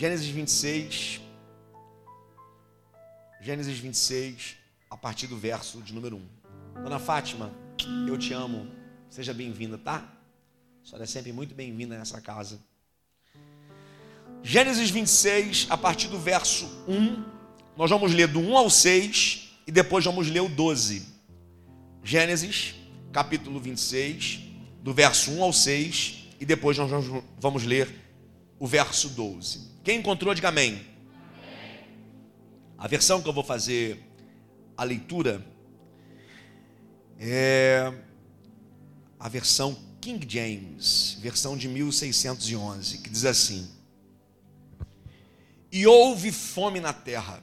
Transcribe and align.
Gênesis 0.00 0.28
26. 0.28 1.20
Gênesis 3.42 3.78
26, 3.78 4.56
a 4.88 4.96
partir 4.96 5.26
do 5.26 5.36
verso 5.36 5.82
de 5.82 5.92
número 5.92 6.16
1. 6.16 6.82
Dona 6.84 6.98
Fátima, 6.98 7.52
eu 8.08 8.16
te 8.16 8.32
amo. 8.32 8.66
Seja 9.10 9.34
bem-vinda, 9.34 9.76
tá? 9.76 10.10
A 10.82 10.86
senhora 10.86 11.04
é 11.04 11.06
sempre 11.06 11.34
muito 11.34 11.54
bem-vinda 11.54 11.98
nessa 11.98 12.18
casa. 12.18 12.58
Gênesis 14.42 14.88
26, 14.88 15.66
a 15.68 15.76
partir 15.76 16.08
do 16.08 16.18
verso 16.18 16.64
1. 16.88 17.22
Nós 17.76 17.90
vamos 17.90 18.14
ler 18.14 18.26
do 18.26 18.40
1 18.40 18.56
ao 18.56 18.70
6 18.70 19.50
e 19.66 19.70
depois 19.70 20.02
vamos 20.02 20.28
ler 20.28 20.40
o 20.40 20.48
12. 20.48 21.06
Gênesis, 22.02 22.74
capítulo 23.12 23.60
26, 23.60 24.40
do 24.82 24.94
verso 24.94 25.30
1 25.32 25.42
ao 25.42 25.52
6 25.52 26.28
e 26.40 26.46
depois 26.46 26.78
nós 26.78 26.90
vamos 27.38 27.64
ler 27.64 28.09
o 28.60 28.66
verso 28.66 29.08
12. 29.08 29.70
Quem 29.82 29.98
encontrou, 29.98 30.34
diga 30.34 30.50
amém. 30.50 30.86
A 32.76 32.86
versão 32.86 33.22
que 33.22 33.28
eu 33.28 33.32
vou 33.32 33.42
fazer 33.42 33.98
a 34.76 34.84
leitura 34.84 35.44
é 37.18 37.92
a 39.18 39.28
versão 39.28 39.76
King 40.00 40.26
James, 40.28 41.16
versão 41.20 41.56
de 41.56 41.68
1611, 41.68 42.98
que 42.98 43.08
diz 43.08 43.24
assim: 43.24 43.68
E 45.72 45.86
houve 45.86 46.30
fome 46.30 46.80
na 46.80 46.92
terra, 46.92 47.42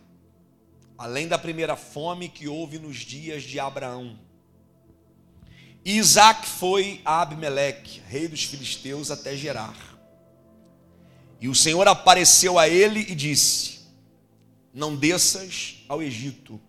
além 0.97 1.27
da 1.27 1.37
primeira 1.37 1.75
fome 1.75 2.29
que 2.29 2.47
houve 2.47 2.77
nos 2.77 2.97
dias 2.97 3.41
de 3.41 3.59
Abraão. 3.59 4.19
E 5.83 5.97
Isaac 5.97 6.45
foi 6.45 7.01
a 7.05 7.21
Abimeleque, 7.21 8.01
rei 8.07 8.27
dos 8.27 8.43
filisteus, 8.43 9.09
até 9.09 9.35
Gerar. 9.35 9.86
E 11.39 11.47
o 11.47 11.55
Senhor 11.55 11.87
apareceu 11.87 12.57
a 12.57 12.67
ele 12.67 12.99
e 12.99 13.15
disse: 13.15 13.77
não 14.77 14.95
desças 14.95 15.83
ao 15.89 16.03
Egito, 16.03 16.61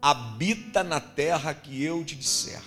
habita 0.00 0.82
na 0.82 0.98
terra 0.98 1.52
que 1.52 1.82
eu 1.82 2.02
te 2.02 2.16
disser, 2.16 2.62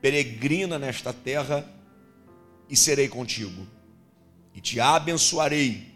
peregrina 0.00 0.78
nesta 0.78 1.12
terra 1.12 1.68
e 2.68 2.76
serei 2.76 3.08
contigo, 3.08 3.66
e 4.54 4.60
te 4.60 4.78
abençoarei, 4.78 5.94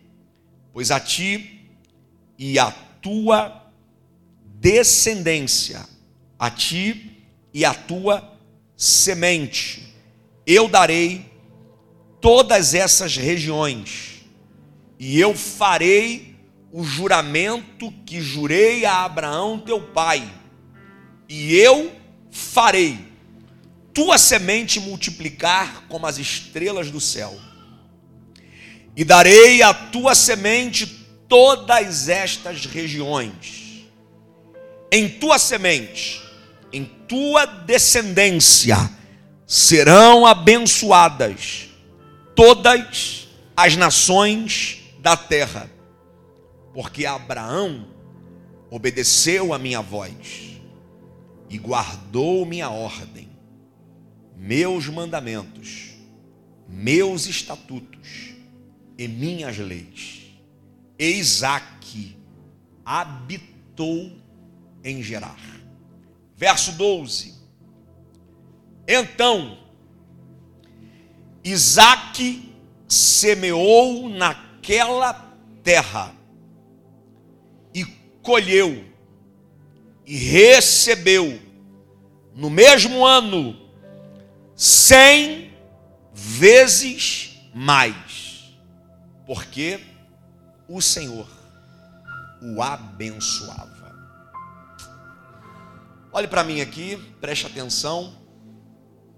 pois 0.73 0.91
a 0.91 0.99
ti 0.99 1.71
e 2.37 2.59
a 2.59 2.73
tua 2.73 3.73
descendência, 4.45 5.87
a 6.37 6.51
ti 6.51 7.25
e 7.55 7.65
a 7.65 7.73
tua 7.73 8.37
semente, 8.77 9.95
eu 10.45 10.69
darei 10.69 11.30
todas 12.21 12.75
essas 12.75 13.17
regiões, 13.17 14.23
e 14.99 15.19
eu 15.19 15.35
farei 15.35 16.37
o 16.71 16.85
juramento 16.85 17.91
que 18.05 18.21
jurei 18.21 18.85
a 18.85 19.05
Abraão 19.05 19.59
teu 19.59 19.81
pai, 19.81 20.31
e 21.29 21.57
eu 21.57 21.93
farei 22.31 22.99
tua 23.93 24.19
semente 24.19 24.79
multiplicar 24.79 25.85
como 25.89 26.07
as 26.07 26.19
estrelas 26.19 26.91
do 26.91 27.01
céu, 27.01 27.39
e 28.95 29.05
darei 29.05 29.63
à 29.63 29.73
tua 29.73 30.15
semente 30.15 30.87
todas 31.29 32.09
estas 32.09 32.67
regiões, 32.67 33.87
em 34.93 35.09
tua 35.09 35.39
semente, 35.39 36.21
em 36.73 36.85
tua 36.85 37.47
descendência, 37.47 38.77
serão 39.47 40.27
abençoadas 40.27 41.70
todas 42.41 43.29
as 43.55 43.77
nações 43.77 44.95
da 44.99 45.15
terra 45.15 45.71
porque 46.73 47.05
Abraão 47.05 47.87
obedeceu 48.71 49.53
a 49.53 49.59
minha 49.59 49.83
voz 49.83 50.59
e 51.51 51.59
guardou 51.59 52.47
minha 52.47 52.71
ordem, 52.71 53.29
meus 54.35 54.87
mandamentos, 54.87 55.91
meus 56.67 57.27
estatutos 57.27 58.31
e 58.97 59.07
minhas 59.07 59.59
leis. 59.59 60.23
E 60.99 61.11
Isaac 61.19 62.17
habitou 62.83 64.13
em 64.83 65.03
Gerar. 65.03 65.61
Verso 66.35 66.73
12. 66.73 67.35
Então, 68.89 69.59
Isaac 71.45 72.53
semeou 72.89 74.09
naquela 74.09 75.13
terra 75.63 76.21
colheu 78.23 78.85
e 80.07 80.17
recebeu 80.17 81.41
no 82.35 82.51
mesmo 82.51 83.05
ano 83.05 83.57
cem 84.55 85.53
vezes 86.13 87.41
mais, 87.55 88.55
porque 89.27 89.81
o 90.69 90.81
Senhor 90.81 91.29
o 92.43 92.63
abençoava. 92.63 93.71
Olhe 96.13 96.27
para 96.27 96.45
mim 96.45 96.61
aqui, 96.61 96.97
preste 97.21 97.47
atenção, 97.47 98.15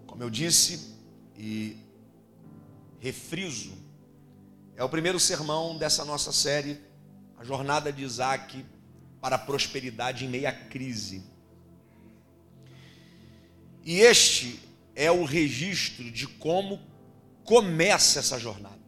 como 0.06 0.22
eu 0.22 0.31
disse 0.31 0.97
e 1.37 1.77
refriso, 3.02 3.76
é 4.76 4.84
o 4.84 4.88
primeiro 4.88 5.18
sermão 5.18 5.76
dessa 5.76 6.04
nossa 6.04 6.30
série, 6.30 6.80
a 7.36 7.42
jornada 7.42 7.92
de 7.92 8.04
Isaac 8.04 8.64
para 9.20 9.34
a 9.34 9.38
prosperidade 9.40 10.24
em 10.24 10.28
meia 10.28 10.52
crise. 10.52 11.24
E 13.84 13.98
este 13.98 14.60
é 14.94 15.10
o 15.10 15.24
registro 15.24 16.12
de 16.12 16.28
como 16.28 16.80
começa 17.42 18.20
essa 18.20 18.38
jornada. 18.38 18.78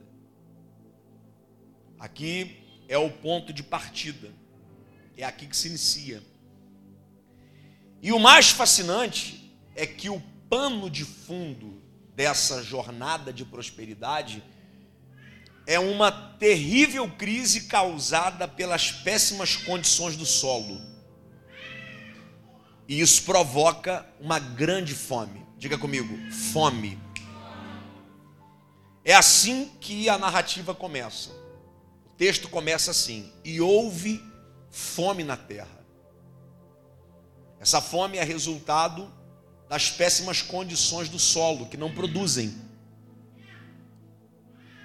Aqui 1.99 2.85
é 2.89 2.97
o 2.97 3.11
ponto 3.11 3.53
de 3.53 3.65
partida. 3.65 4.31
É 5.17 5.25
aqui 5.25 5.49
que 5.49 5.57
se 5.57 5.67
inicia. 5.67 6.23
E 8.01 8.13
o 8.13 8.21
mais 8.21 8.51
fascinante 8.51 9.53
é 9.75 9.85
que 9.85 10.09
o 10.09 10.21
pano 10.49 10.89
de 10.89 11.05
fundo 11.05 11.84
dessa 12.15 12.63
jornada 12.63 13.33
de 13.33 13.45
prosperidade 13.45 14.43
é 15.67 15.79
uma 15.79 16.13
terrível 16.13 17.11
crise 17.11 17.63
causada 17.63 18.47
pelas 18.47 18.93
péssimas 18.93 19.57
condições 19.57 20.17
do 20.17 20.27
solo. 20.27 20.81
E 22.87 23.01
isso 23.01 23.23
provoca 23.23 24.07
uma 24.21 24.39
grande 24.39 24.95
fome. 24.95 25.45
Diga 25.57 25.79
comigo, 25.79 26.31
fome. 26.31 27.01
É 29.03 29.15
assim 29.15 29.71
que 29.81 30.09
a 30.09 30.19
narrativa 30.19 30.75
começa. 30.75 31.31
O 32.07 32.11
texto 32.17 32.49
começa 32.49 32.91
assim: 32.91 33.33
E 33.43 33.61
houve 33.61 34.23
fome 34.71 35.25
na 35.25 35.37
terra. 35.37 35.85
Essa 37.59 37.81
fome 37.81 38.19
é 38.19 38.25
resultado 38.25 39.11
das 39.75 39.91
péssimas 39.91 40.41
condições 40.41 41.09
do 41.09 41.19
solo, 41.19 41.67
que 41.67 41.77
não 41.77 41.93
produzem 41.93 42.55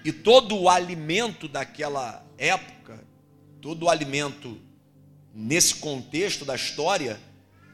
e 0.04 0.12
todo 0.12 0.58
o 0.58 0.68
alimento 0.68 1.48
daquela 1.48 2.26
época, 2.40 3.00
todo 3.62 3.84
o 3.84 3.90
alimento 3.90 4.60
nesse 5.32 5.76
contexto 5.76 6.44
da 6.44 6.56
história, 6.56 7.20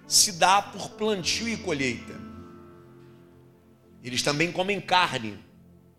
se 0.06 0.34
dá 0.34 0.62
por 0.62 0.90
plantio 0.90 1.48
e 1.48 1.56
colheita. 1.56 2.20
Eles 4.03 4.22
também 4.22 4.52
comem 4.52 4.82
carne, 4.82 5.40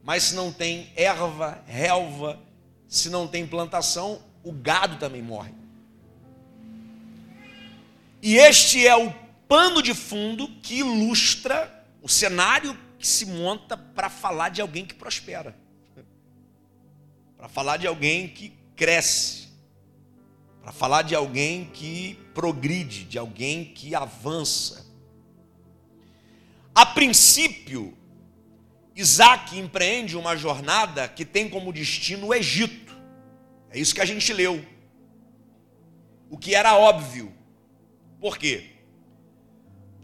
mas 0.04 0.24
se 0.24 0.34
não 0.34 0.52
tem 0.52 0.92
erva, 0.94 1.64
relva, 1.66 2.38
se 2.86 3.08
não 3.08 3.26
tem 3.26 3.46
plantação, 3.46 4.20
o 4.44 4.52
gado 4.52 4.98
também 4.98 5.22
morre. 5.22 5.54
E 8.20 8.36
este 8.36 8.86
é 8.86 8.94
o 8.94 9.25
pano 9.48 9.82
de 9.82 9.94
fundo 9.94 10.48
que 10.62 10.78
ilustra 10.78 11.86
o 12.02 12.08
cenário 12.08 12.76
que 12.98 13.06
se 13.06 13.26
monta 13.26 13.76
para 13.76 14.08
falar 14.08 14.48
de 14.48 14.60
alguém 14.60 14.84
que 14.84 14.94
prospera 14.94 15.66
para 17.36 17.48
falar 17.48 17.76
de 17.76 17.86
alguém 17.86 18.28
que 18.28 18.52
cresce, 18.74 19.48
para 20.62 20.72
falar 20.72 21.02
de 21.02 21.14
alguém 21.14 21.66
que 21.66 22.18
progride, 22.34 23.04
de 23.04 23.18
alguém 23.18 23.66
que 23.66 23.94
avança. 23.94 24.86
A 26.74 26.84
princípio, 26.84 27.96
Isaac 28.94 29.58
empreende 29.58 30.16
uma 30.16 30.36
jornada 30.36 31.06
que 31.06 31.24
tem 31.24 31.48
como 31.48 31.72
destino 31.72 32.28
o 32.28 32.34
Egito. 32.34 32.96
É 33.70 33.78
isso 33.78 33.94
que 33.94 34.00
a 34.00 34.06
gente 34.06 34.32
leu. 34.32 34.64
O 36.28 36.36
que 36.36 36.54
era 36.54 36.76
óbvio. 36.76 37.32
Por 38.20 38.38
quê? 38.38 38.75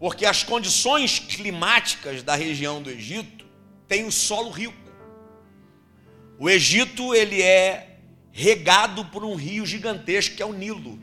Porque 0.03 0.25
as 0.25 0.43
condições 0.43 1.17
climáticas 1.17 2.23
da 2.23 2.35
região 2.35 2.81
do 2.81 2.89
Egito 2.89 3.45
têm 3.87 4.05
o 4.05 4.11
solo 4.11 4.49
rico. 4.49 4.75
O 6.37 6.49
Egito 6.49 7.15
ele 7.15 7.41
é 7.41 7.99
regado 8.29 9.05
por 9.05 9.23
um 9.23 9.33
rio 9.33 9.65
gigantesco 9.65 10.35
que 10.35 10.43
é 10.43 10.45
o 10.45 10.51
Nilo. 10.51 10.99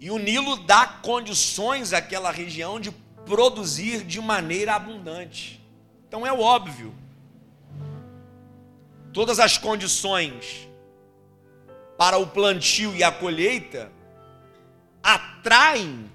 E 0.00 0.10
o 0.10 0.16
Nilo 0.16 0.56
dá 0.56 0.86
condições 0.86 1.92
àquela 1.92 2.30
região 2.30 2.80
de 2.80 2.90
produzir 3.26 4.02
de 4.02 4.18
maneira 4.18 4.74
abundante. 4.74 5.60
Então 6.08 6.26
é 6.26 6.32
óbvio. 6.32 6.94
Todas 9.12 9.38
as 9.38 9.58
condições 9.58 10.66
para 11.98 12.16
o 12.16 12.26
plantio 12.26 12.96
e 12.96 13.04
a 13.04 13.12
colheita 13.12 13.92
atraem 15.02 16.10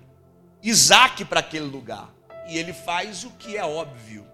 Isaac 0.70 1.24
para 1.24 1.40
aquele 1.40 1.66
lugar. 1.66 2.14
E 2.50 2.58
ele 2.58 2.74
faz 2.74 3.24
o 3.24 3.32
que 3.32 3.56
é 3.56 3.64
óbvio. 3.64 4.28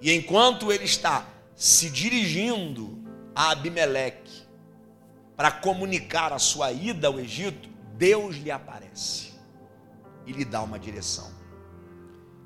E 0.00 0.12
enquanto 0.12 0.72
ele 0.72 0.84
está 0.84 1.26
se 1.54 1.88
dirigindo 1.88 3.00
a 3.34 3.50
Abimeleque 3.50 4.42
para 5.36 5.50
comunicar 5.50 6.32
a 6.32 6.38
sua 6.38 6.72
ida 6.72 7.06
ao 7.06 7.20
Egito, 7.20 7.68
Deus 7.96 8.36
lhe 8.36 8.50
aparece 8.50 9.32
e 10.26 10.32
lhe 10.32 10.44
dá 10.44 10.60
uma 10.62 10.78
direção. 10.78 11.30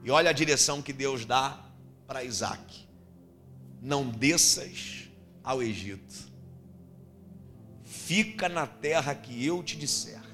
E 0.05 0.11
olha 0.11 0.31
a 0.31 0.35
direção 0.35 0.83
que 0.83 0.93
Deus 0.93 1.25
dá 1.25 1.59
para 2.07 2.23
Isaac: 2.23 2.87
não 3.81 4.07
desças 4.07 5.09
ao 5.43 5.63
Egito, 5.63 6.31
fica 7.83 8.49
na 8.49 8.67
terra 8.67 9.15
que 9.15 9.45
eu 9.45 9.63
te 9.63 9.77
disser. 9.77 10.26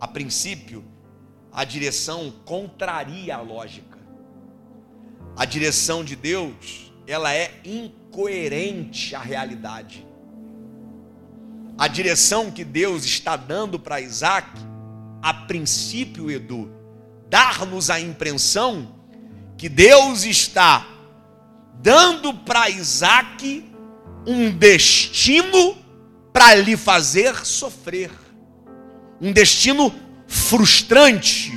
A 0.00 0.08
princípio, 0.08 0.82
a 1.52 1.62
direção 1.64 2.32
contraria 2.44 3.36
a 3.36 3.40
lógica. 3.40 3.98
A 5.36 5.44
direção 5.44 6.02
de 6.02 6.16
Deus, 6.16 6.92
ela 7.06 7.34
é 7.34 7.60
incoerente 7.64 9.14
à 9.14 9.20
realidade. 9.20 10.06
A 11.76 11.86
direção 11.86 12.50
que 12.50 12.64
Deus 12.64 13.04
está 13.04 13.36
dando 13.36 13.78
para 13.78 14.00
Isaac, 14.00 14.48
a 15.22 15.34
princípio, 15.34 16.30
Edu, 16.30 16.70
dar-nos 17.28 17.90
a 17.90 18.00
impressão 18.00 18.94
que 19.56 19.68
Deus 19.68 20.24
está 20.24 20.86
dando 21.74 22.32
para 22.34 22.70
Isaac 22.70 23.70
um 24.26 24.50
destino 24.50 25.76
para 26.32 26.54
lhe 26.54 26.76
fazer 26.76 27.34
sofrer 27.44 28.10
um 29.20 29.32
destino 29.32 29.94
frustrante. 30.26 31.52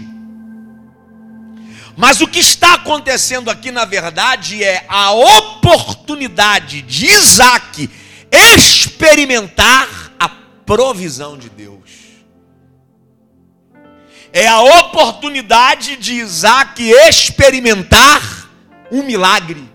Mas 1.96 2.22
o 2.22 2.28
que 2.28 2.40
está 2.40 2.74
acontecendo 2.74 3.50
aqui, 3.50 3.72
na 3.72 3.86
verdade, 3.86 4.64
é 4.64 4.84
a 4.90 5.12
oportunidade 5.12 6.82
de 6.82 7.06
Isaac 7.06 7.90
experimentar 8.32 10.12
a 10.20 10.28
provisão 10.28 11.38
de 11.38 11.50
Deus. 11.50 11.74
É 14.32 14.48
a 14.48 14.60
oportunidade 14.62 15.96
de 15.96 16.14
Isaac 16.14 16.84
experimentar 17.08 18.50
um 18.92 19.04
milagre. 19.04 19.72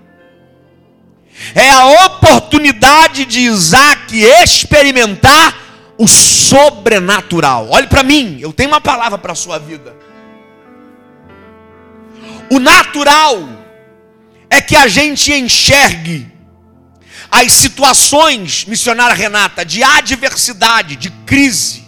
É 1.55 1.71
a 1.71 2.07
oportunidade 2.07 3.25
de 3.25 3.41
Isaac 3.41 4.21
experimentar 4.21 5.68
o 5.99 6.07
sobrenatural. 6.07 7.69
Olhe 7.71 7.89
para 7.89 8.05
mim, 8.05 8.39
eu 8.41 8.53
tenho 8.53 8.71
uma 8.71 8.81
palavra 8.81 9.19
para 9.19 9.33
a 9.33 9.35
sua 9.35 9.59
vida. 9.59 9.97
O 12.51 12.61
natural 12.61 13.37
é 14.49 14.63
que 14.63 14.77
a 14.77 14.87
gente 14.87 15.33
enxergue 15.33 16.33
as 17.31 17.53
situações, 17.53 18.65
missionária 18.65 19.15
Renata, 19.15 19.65
de 19.65 19.83
adversidade, 19.83 20.97
de 20.97 21.11
crise, 21.27 21.85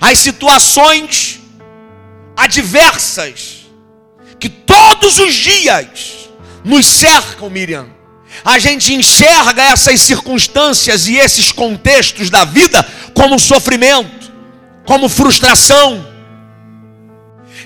as 0.00 0.18
situações 0.18 1.40
adversas 2.36 3.66
que 4.40 4.48
todos 4.48 5.20
os 5.20 5.34
dias 5.34 6.28
nos 6.64 6.86
cercam, 6.86 7.48
Miriam 7.50 7.91
a 8.44 8.58
gente 8.58 8.94
enxerga 8.94 9.62
essas 9.62 10.00
circunstâncias 10.00 11.06
e 11.06 11.16
esses 11.16 11.52
contextos 11.52 12.30
da 12.30 12.44
vida 12.44 12.82
como 13.14 13.38
sofrimento, 13.38 14.32
como 14.84 15.08
frustração. 15.08 16.12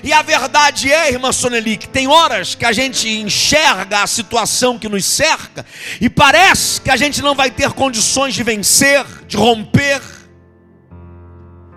E 0.03 0.13
a 0.13 0.21
verdade 0.21 0.91
é, 0.91 1.11
irmã 1.11 1.31
Soneli, 1.31 1.77
que 1.77 1.87
tem 1.87 2.07
horas 2.07 2.53
que 2.53 2.65
a 2.65 2.71
gente 2.71 3.09
enxerga 3.09 4.03
a 4.03 4.07
situação 4.07 4.77
que 4.77 4.87
nos 4.87 5.05
cerca 5.05 5.65
e 5.99 6.09
parece 6.09 6.79
que 6.81 6.91
a 6.91 6.95
gente 6.95 7.21
não 7.21 7.33
vai 7.33 7.49
ter 7.49 7.71
condições 7.71 8.35
de 8.35 8.43
vencer, 8.43 9.03
de 9.27 9.35
romper. 9.35 10.01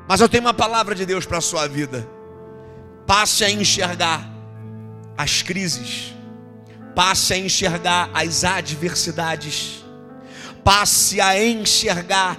Mas 0.06 0.20
eu 0.20 0.28
tenho 0.28 0.44
uma 0.44 0.54
palavra 0.54 0.94
de 0.94 1.06
Deus 1.06 1.24
para 1.24 1.38
a 1.38 1.40
sua 1.40 1.66
vida. 1.66 2.06
Passe 3.06 3.44
a 3.44 3.50
enxergar 3.50 4.28
as 5.16 5.42
crises 5.42 6.19
Passe 6.94 7.34
a 7.34 7.38
enxergar 7.38 8.10
as 8.12 8.44
adversidades. 8.44 9.84
Passe 10.64 11.20
a 11.20 11.42
enxergar 11.42 12.38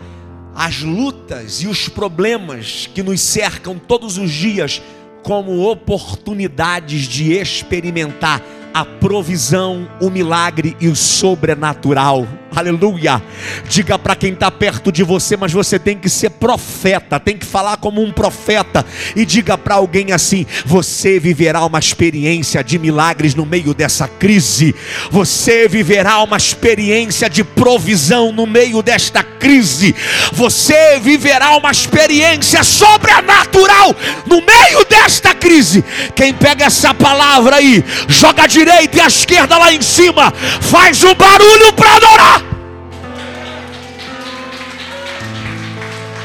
as 0.56 0.82
lutas 0.82 1.62
e 1.62 1.68
os 1.68 1.88
problemas 1.88 2.88
que 2.94 3.02
nos 3.02 3.22
cercam 3.22 3.80
todos 3.80 4.18
os 4.18 4.32
dias 4.32 4.82
como 5.24 5.70
oportunidades 5.70 7.08
de 7.08 7.34
experimentar 7.34 8.42
a 8.74 8.84
provisão, 8.86 9.90
o 10.02 10.10
milagre 10.10 10.76
e 10.80 10.88
o 10.88 10.96
sobrenatural. 10.96 12.28
Aleluia. 12.56 13.22
Diga 13.68 14.00
para 14.00 14.16
quem 14.16 14.34
está 14.34 14.50
perto 14.50 14.92
de 14.92 15.04
você, 15.04 15.36
mas 15.36 15.52
você 15.52 15.78
tem 15.78 15.98
que 15.98 16.10
ser 16.10 16.30
profeta, 16.32 17.20
tem 17.20 17.38
que 17.38 17.46
falar 17.46 17.78
como 17.78 18.02
um 18.02 18.12
profeta 18.12 18.86
e 19.16 19.26
diga 19.26 19.58
para 19.58 19.76
alguém 19.76 20.12
assim: 20.12 20.46
você 20.66 21.20
viverá 21.20 21.66
uma 21.66 21.80
experiência 21.80 22.64
de 22.64 22.80
milagres 22.80 23.36
no 23.36 23.46
meio 23.46 23.74
dessa 23.74 24.08
crise. 24.08 24.74
Você 25.10 25.68
viverá 25.68 26.22
uma 26.24 26.38
experiência 26.38 27.30
de 27.30 27.44
provisão 27.44 28.32
no 28.32 28.48
meio 28.48 28.82
desta 28.82 29.24
crise. 29.24 29.96
Você 30.32 31.00
viverá 31.00 31.56
uma 31.58 31.72
experiência 31.72 32.64
sobrenatural 32.64 33.96
no 34.26 34.42
meio 34.42 34.86
desta 34.86 35.34
crise. 35.34 35.84
Quem 36.16 36.34
pega 36.34 36.66
essa 36.66 36.94
palavra 36.94 37.58
aí, 37.58 37.84
joga 38.08 38.48
de 38.48 38.62
direita 38.62 38.98
e 38.98 39.02
a 39.02 39.08
esquerda 39.08 39.58
lá 39.58 39.74
em 39.74 39.82
cima. 39.82 40.32
Faz 40.62 41.04
um 41.04 41.16
barulho 41.16 41.74
para 41.74 41.96
adorar. 41.96 42.41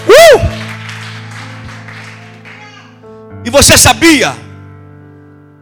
Uh! 0.07 0.57
E 3.45 3.51
você 3.51 3.77
sabia 3.77 4.35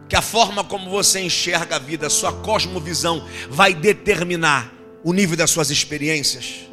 que 0.07 0.15
a 0.15 0.21
forma 0.21 0.63
como 0.63 0.89
você 0.89 1.19
enxerga 1.21 1.75
a 1.75 1.79
vida, 1.79 2.07
a 2.07 2.09
sua 2.09 2.31
cosmovisão, 2.31 3.25
vai 3.49 3.73
determinar 3.73 4.71
o 5.03 5.13
nível 5.13 5.37
das 5.37 5.51
suas 5.51 5.69
experiências? 5.69 6.65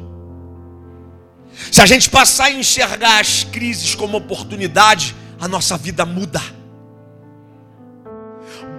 Se 1.71 1.81
a 1.81 1.85
gente 1.85 2.09
passar 2.09 2.45
a 2.45 2.51
enxergar 2.51 3.19
as 3.19 3.43
crises 3.43 3.93
como 3.95 4.17
oportunidade, 4.17 5.15
a 5.39 5.47
nossa 5.47 5.77
vida 5.77 6.05
muda 6.05 6.41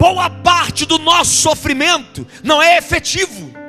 boa 0.05 0.29
parte 0.29 0.85
do 0.85 0.99
nosso 0.99 1.31
sofrimento 1.31 2.27
não 2.43 2.63
é 2.63 2.77
efetivo. 2.77 3.64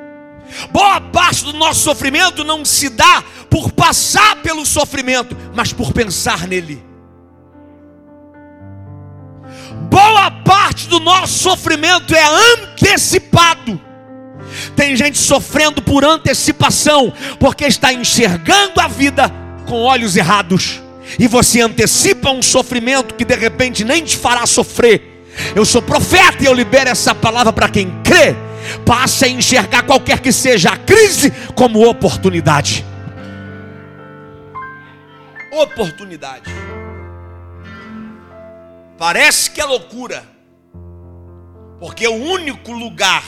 Boa 0.70 1.00
parte 1.00 1.44
do 1.44 1.52
nosso 1.52 1.80
sofrimento 1.80 2.44
não 2.44 2.64
se 2.64 2.88
dá 2.88 3.22
por 3.50 3.72
passar 3.72 4.36
pelo 4.36 4.64
sofrimento, 4.64 5.36
mas 5.54 5.72
por 5.72 5.92
pensar 5.92 6.46
nele. 6.46 6.84
Boa 9.90 10.30
parte 10.30 10.88
do 10.88 11.00
nosso 11.00 11.38
sofrimento 11.38 12.14
é 12.14 12.24
antecipado. 12.54 13.80
Tem 14.74 14.96
gente 14.96 15.18
sofrendo 15.18 15.82
por 15.82 16.04
antecipação, 16.04 17.12
porque 17.38 17.64
está 17.64 17.92
enxergando 17.92 18.80
a 18.80 18.88
vida 18.88 19.32
com 19.66 19.82
olhos 19.82 20.16
errados. 20.16 20.80
E 21.18 21.26
você 21.26 21.60
antecipa 21.60 22.30
um 22.30 22.42
sofrimento 22.42 23.14
que 23.14 23.24
de 23.24 23.34
repente 23.34 23.84
nem 23.84 24.02
te 24.02 24.16
fará 24.16 24.46
sofrer 24.46 25.16
eu 25.54 25.64
sou 25.64 25.82
profeta 25.82 26.42
e 26.42 26.46
eu 26.46 26.54
libero 26.54 26.90
essa 26.90 27.14
palavra 27.14 27.52
para 27.52 27.68
quem 27.68 27.90
crê. 28.02 28.34
Passe 28.84 29.24
a 29.24 29.28
enxergar 29.28 29.82
qualquer 29.82 30.20
que 30.20 30.32
seja 30.32 30.70
a 30.70 30.76
crise 30.76 31.30
como 31.54 31.88
oportunidade. 31.88 32.84
Oportunidade. 35.52 36.50
Parece 38.98 39.50
que 39.50 39.60
é 39.60 39.64
loucura, 39.64 40.24
porque 41.78 42.06
o 42.06 42.14
único 42.14 42.72
lugar 42.72 43.24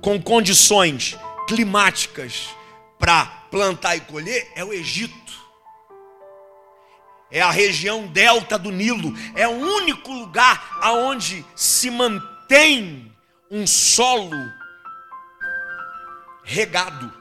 com 0.00 0.20
condições 0.20 1.16
climáticas 1.46 2.48
para 2.98 3.26
plantar 3.50 3.96
e 3.96 4.00
colher 4.00 4.50
é 4.54 4.64
o 4.64 4.72
Egito 4.72 5.26
é 7.30 7.40
a 7.40 7.50
região 7.50 8.06
delta 8.06 8.58
do 8.58 8.70
Nilo, 8.70 9.12
é 9.34 9.48
o 9.48 9.50
único 9.50 10.12
lugar 10.12 10.78
aonde 10.80 11.44
se 11.54 11.90
mantém 11.90 13.05
um 13.50 13.66
solo 13.66 14.36
regado. 16.42 17.12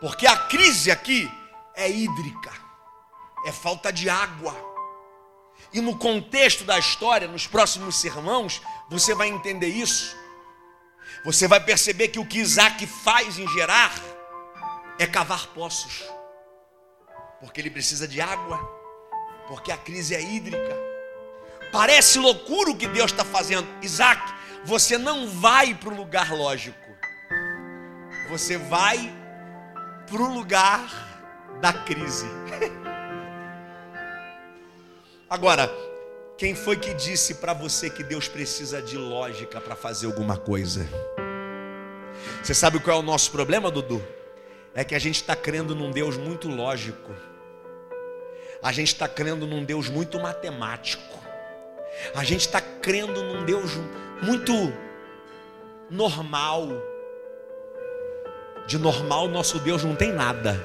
Porque 0.00 0.26
a 0.26 0.36
crise 0.36 0.90
aqui 0.90 1.30
é 1.74 1.90
hídrica, 1.90 2.52
é 3.46 3.52
falta 3.52 3.92
de 3.92 4.08
água. 4.08 4.54
E 5.72 5.80
no 5.80 5.96
contexto 5.96 6.64
da 6.64 6.78
história, 6.78 7.26
nos 7.26 7.46
próximos 7.46 7.96
sermãos, 7.96 8.62
você 8.88 9.14
vai 9.14 9.28
entender 9.28 9.68
isso. 9.68 10.16
Você 11.24 11.48
vai 11.48 11.60
perceber 11.60 12.08
que 12.08 12.18
o 12.18 12.26
que 12.26 12.38
Isaac 12.38 12.86
faz 12.86 13.38
em 13.38 13.48
Gerar 13.48 13.92
é 14.98 15.06
cavar 15.06 15.48
poços, 15.48 16.04
porque 17.40 17.60
ele 17.60 17.70
precisa 17.70 18.06
de 18.06 18.20
água, 18.20 18.58
porque 19.48 19.72
a 19.72 19.76
crise 19.76 20.14
é 20.14 20.22
hídrica. 20.22 20.85
Parece 21.72 22.18
loucura 22.18 22.70
o 22.70 22.76
que 22.76 22.86
Deus 22.86 23.10
está 23.10 23.24
fazendo, 23.24 23.66
Isaac. 23.82 24.34
Você 24.64 24.98
não 24.98 25.28
vai 25.28 25.74
para 25.74 25.90
o 25.90 25.96
lugar 25.96 26.32
lógico, 26.32 26.90
você 28.28 28.58
vai 28.58 29.12
para 30.08 30.22
o 30.22 30.34
lugar 30.34 30.80
da 31.60 31.72
crise. 31.72 32.26
Agora, 35.30 35.70
quem 36.36 36.54
foi 36.54 36.76
que 36.76 36.94
disse 36.94 37.36
para 37.36 37.52
você 37.52 37.88
que 37.88 38.02
Deus 38.02 38.28
precisa 38.28 38.82
de 38.82 38.96
lógica 38.96 39.60
para 39.60 39.74
fazer 39.74 40.06
alguma 40.06 40.36
coisa? 40.36 40.86
Você 42.42 42.54
sabe 42.54 42.78
qual 42.78 42.98
é 42.98 43.00
o 43.00 43.02
nosso 43.02 43.30
problema, 43.30 43.70
Dudu? 43.70 44.04
É 44.74 44.84
que 44.84 44.94
a 44.94 44.98
gente 44.98 45.16
está 45.16 45.34
crendo 45.34 45.74
num 45.74 45.90
Deus 45.90 46.16
muito 46.16 46.48
lógico. 46.48 47.12
A 48.62 48.70
gente 48.72 48.88
está 48.88 49.08
crendo 49.08 49.46
num 49.46 49.64
Deus 49.64 49.88
muito 49.88 50.20
matemático. 50.20 51.25
A 52.14 52.24
gente 52.24 52.42
está 52.42 52.60
crendo 52.60 53.22
num 53.22 53.44
Deus 53.44 53.72
muito 54.22 54.72
normal. 55.90 56.68
De 58.66 58.78
normal, 58.78 59.28
nosso 59.28 59.58
Deus 59.58 59.84
não 59.84 59.94
tem 59.94 60.12
nada. 60.12 60.60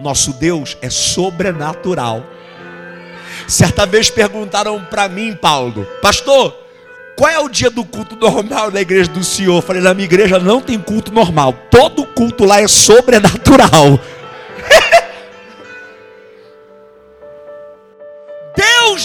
Nosso 0.00 0.32
Deus 0.32 0.76
é 0.80 0.88
sobrenatural. 0.88 2.24
Certa 3.46 3.86
vez 3.86 4.10
perguntaram 4.10 4.84
para 4.84 5.08
mim, 5.08 5.34
Paulo, 5.34 5.86
pastor, 6.00 6.54
qual 7.16 7.30
é 7.30 7.38
o 7.40 7.48
dia 7.48 7.68
do 7.68 7.84
culto 7.84 8.14
normal 8.16 8.70
da 8.70 8.80
igreja 8.80 9.10
do 9.10 9.24
Senhor? 9.24 9.56
Eu 9.56 9.62
falei, 9.62 9.82
na 9.82 9.92
minha 9.92 10.04
igreja 10.04 10.38
não 10.38 10.60
tem 10.60 10.78
culto 10.78 11.12
normal. 11.12 11.52
Todo 11.70 12.06
culto 12.06 12.44
lá 12.44 12.60
é 12.60 12.68
sobrenatural. 12.68 13.98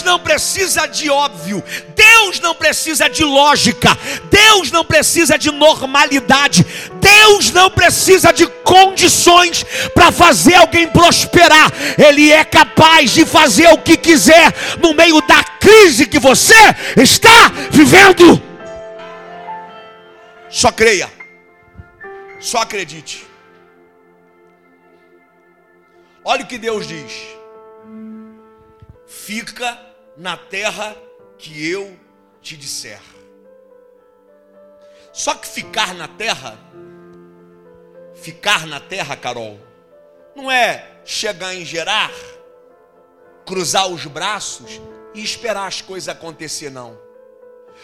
Não 0.04 0.20
precisa 0.20 0.86
de 0.86 1.10
óbvio, 1.10 1.64
Deus 1.96 2.40
não 2.40 2.54
precisa 2.54 3.10
de 3.10 3.24
lógica, 3.24 3.98
Deus 4.30 4.72
não 4.72 4.84
precisa 4.84 5.38
de 5.38 5.52
normalidade, 5.52 6.66
Deus 7.00 7.52
não 7.52 7.70
precisa 7.70 8.32
de 8.32 8.46
condições 8.64 9.66
para 9.94 10.12
fazer 10.12 10.56
alguém 10.56 10.88
prosperar, 10.88 11.72
Ele 11.98 12.32
é 12.32 12.44
capaz 12.44 13.12
de 13.12 13.26
fazer 13.26 13.68
o 13.70 13.78
que 13.78 13.98
quiser 13.98 14.54
no 14.80 14.94
meio 14.94 15.22
da 15.22 15.44
crise 15.44 16.06
que 16.06 16.20
você 16.20 16.54
está 16.98 17.52
vivendo. 17.72 18.42
Só 20.50 20.72
creia, 20.72 21.12
só 22.40 22.60
acredite. 22.60 23.26
Olha 26.26 26.44
o 26.44 26.48
que 26.48 26.58
Deus 26.58 26.88
diz 26.88 27.34
fica 29.26 29.80
na 30.18 30.38
terra 30.38 30.96
que 31.38 31.70
eu 31.70 31.98
te 32.42 32.56
disser. 32.56 33.02
Só 35.12 35.36
que 35.36 35.48
ficar 35.48 35.94
na 35.94 36.08
terra, 36.08 36.58
ficar 38.16 38.66
na 38.66 38.80
terra, 38.80 39.16
Carol, 39.16 39.60
não 40.36 40.52
é 40.52 41.00
chegar 41.06 41.54
em 41.54 41.64
Gerar, 41.64 42.12
cruzar 43.46 43.88
os 43.88 44.06
braços 44.06 44.82
e 45.14 45.24
esperar 45.24 45.68
as 45.68 45.82
coisas 45.82 46.10
acontecer, 46.10 46.70
não. 46.70 46.98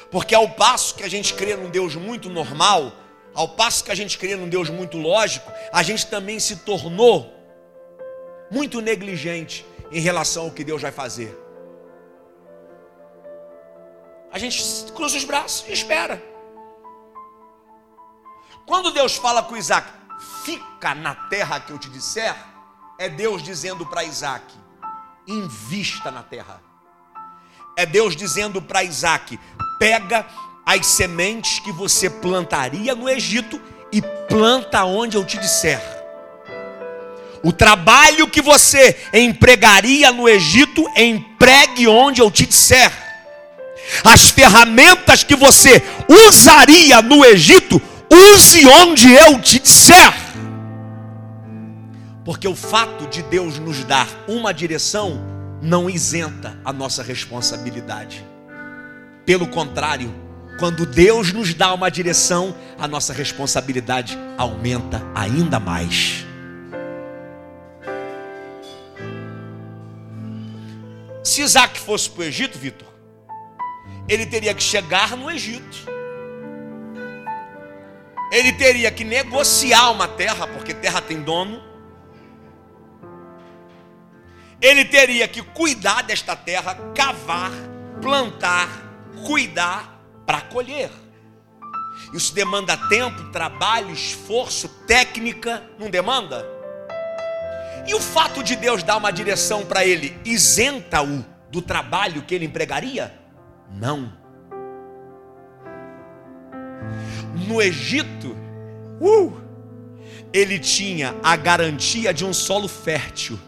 Porque 0.09 0.33
ao 0.33 0.49
passo 0.49 0.95
que 0.95 1.03
a 1.03 1.09
gente 1.09 1.33
crê 1.33 1.55
num 1.55 1.69
Deus 1.69 1.95
muito 1.95 2.29
normal, 2.29 2.91
ao 3.33 3.49
passo 3.49 3.83
que 3.83 3.91
a 3.91 3.95
gente 3.95 4.17
crê 4.17 4.35
num 4.35 4.49
Deus 4.49 4.69
muito 4.69 4.97
lógico, 4.97 5.51
a 5.71 5.83
gente 5.83 6.07
também 6.07 6.39
se 6.39 6.57
tornou 6.57 7.33
muito 8.49 8.81
negligente 8.81 9.65
em 9.91 9.99
relação 9.99 10.45
ao 10.45 10.51
que 10.51 10.63
Deus 10.63 10.81
vai 10.81 10.91
fazer. 10.91 11.48
A 14.31 14.37
gente 14.37 14.61
cruza 14.93 15.17
os 15.17 15.23
braços 15.23 15.65
e 15.67 15.73
espera. 15.73 16.21
Quando 18.65 18.91
Deus 18.91 19.15
fala 19.15 19.41
com 19.41 19.57
Isaac, 19.57 19.89
fica 20.43 20.93
na 20.93 21.15
terra 21.15 21.59
que 21.59 21.71
eu 21.71 21.79
te 21.79 21.89
disser, 21.89 22.35
é 22.99 23.09
Deus 23.09 23.41
dizendo 23.41 23.85
para 23.85 24.03
Isaac, 24.03 24.45
invista 25.27 26.11
na 26.11 26.21
terra. 26.21 26.61
É 27.75 27.85
Deus 27.85 28.15
dizendo 28.15 28.61
para 28.61 28.83
Isaac, 28.83 29.39
pega 29.79 30.27
as 30.65 30.85
sementes 30.85 31.59
que 31.59 31.71
você 31.71 32.09
plantaria 32.09 32.93
no 32.93 33.09
Egito 33.09 33.59
e 33.91 34.01
planta 34.01 34.83
onde 34.83 35.17
eu 35.17 35.25
te 35.25 35.39
disser. 35.39 35.81
O 37.43 37.51
trabalho 37.51 38.29
que 38.29 38.41
você 38.41 39.09
empregaria 39.13 40.11
no 40.11 40.29
Egito, 40.29 40.85
empregue 40.95 41.87
onde 41.87 42.21
eu 42.21 42.29
te 42.29 42.45
disser. 42.45 43.08
As 44.03 44.29
ferramentas 44.29 45.23
que 45.23 45.35
você 45.35 45.83
usaria 46.27 47.01
no 47.01 47.25
Egito, 47.25 47.81
use 48.09 48.65
onde 48.67 49.11
eu 49.11 49.41
te 49.41 49.59
disser. 49.59 50.13
Porque 52.23 52.47
o 52.47 52.55
fato 52.55 53.07
de 53.07 53.23
Deus 53.23 53.57
nos 53.57 53.83
dar 53.83 54.07
uma 54.27 54.53
direção 54.53 55.19
não 55.61 55.89
isenta 55.89 56.57
a 56.63 56.71
nossa 56.71 57.01
responsabilidade. 57.01 58.25
Pelo 59.25 59.47
contrário, 59.47 60.13
quando 60.59 60.85
Deus 60.85 61.31
nos 61.31 61.53
dá 61.53 61.73
uma 61.73 61.89
direção, 61.89 62.55
a 62.77 62.87
nossa 62.87 63.13
responsabilidade 63.13 64.17
aumenta 64.37 65.01
ainda 65.15 65.59
mais. 65.59 66.25
Se 71.23 71.41
Isaac 71.41 71.79
fosse 71.79 72.09
para 72.09 72.21
o 72.21 72.23
Egito, 72.25 72.57
Vitor, 72.57 72.87
ele 74.09 74.25
teria 74.25 74.55
que 74.55 74.63
chegar 74.63 75.15
no 75.15 75.29
Egito. 75.29 75.87
Ele 78.31 78.51
teria 78.53 78.91
que 78.91 79.03
negociar 79.03 79.91
uma 79.91 80.07
terra, 80.07 80.47
porque 80.47 80.73
terra 80.73 80.99
tem 80.99 81.21
dono. 81.21 81.61
Ele 84.59 84.83
teria 84.83 85.27
que 85.27 85.43
cuidar 85.43 86.01
desta 86.01 86.35
terra, 86.35 86.75
cavar, 86.95 87.51
plantar, 88.01 88.67
cuidar 89.25 90.01
para 90.25 90.41
colher. 90.41 90.89
Isso 92.11 92.33
demanda 92.33 92.75
tempo, 92.89 93.31
trabalho, 93.31 93.91
esforço, 93.91 94.67
técnica, 94.87 95.63
não 95.77 95.89
demanda? 95.89 96.45
E 97.85 97.93
o 97.93 97.99
fato 97.99 98.43
de 98.43 98.55
Deus 98.55 98.81
dar 98.81 98.97
uma 98.97 99.11
direção 99.11 99.65
para 99.65 99.85
ele 99.85 100.19
isenta-o 100.25 101.23
do 101.51 101.61
trabalho 101.61 102.23
que 102.23 102.33
ele 102.33 102.45
empregaria? 102.45 103.18
Não. 103.77 104.11
No 107.47 107.61
Egito, 107.61 108.35
uh, 108.99 109.33
ele 110.33 110.59
tinha 110.59 111.15
a 111.23 111.35
garantia 111.35 112.13
de 112.13 112.25
um 112.25 112.33
solo 112.33 112.67
fértil. 112.67 113.39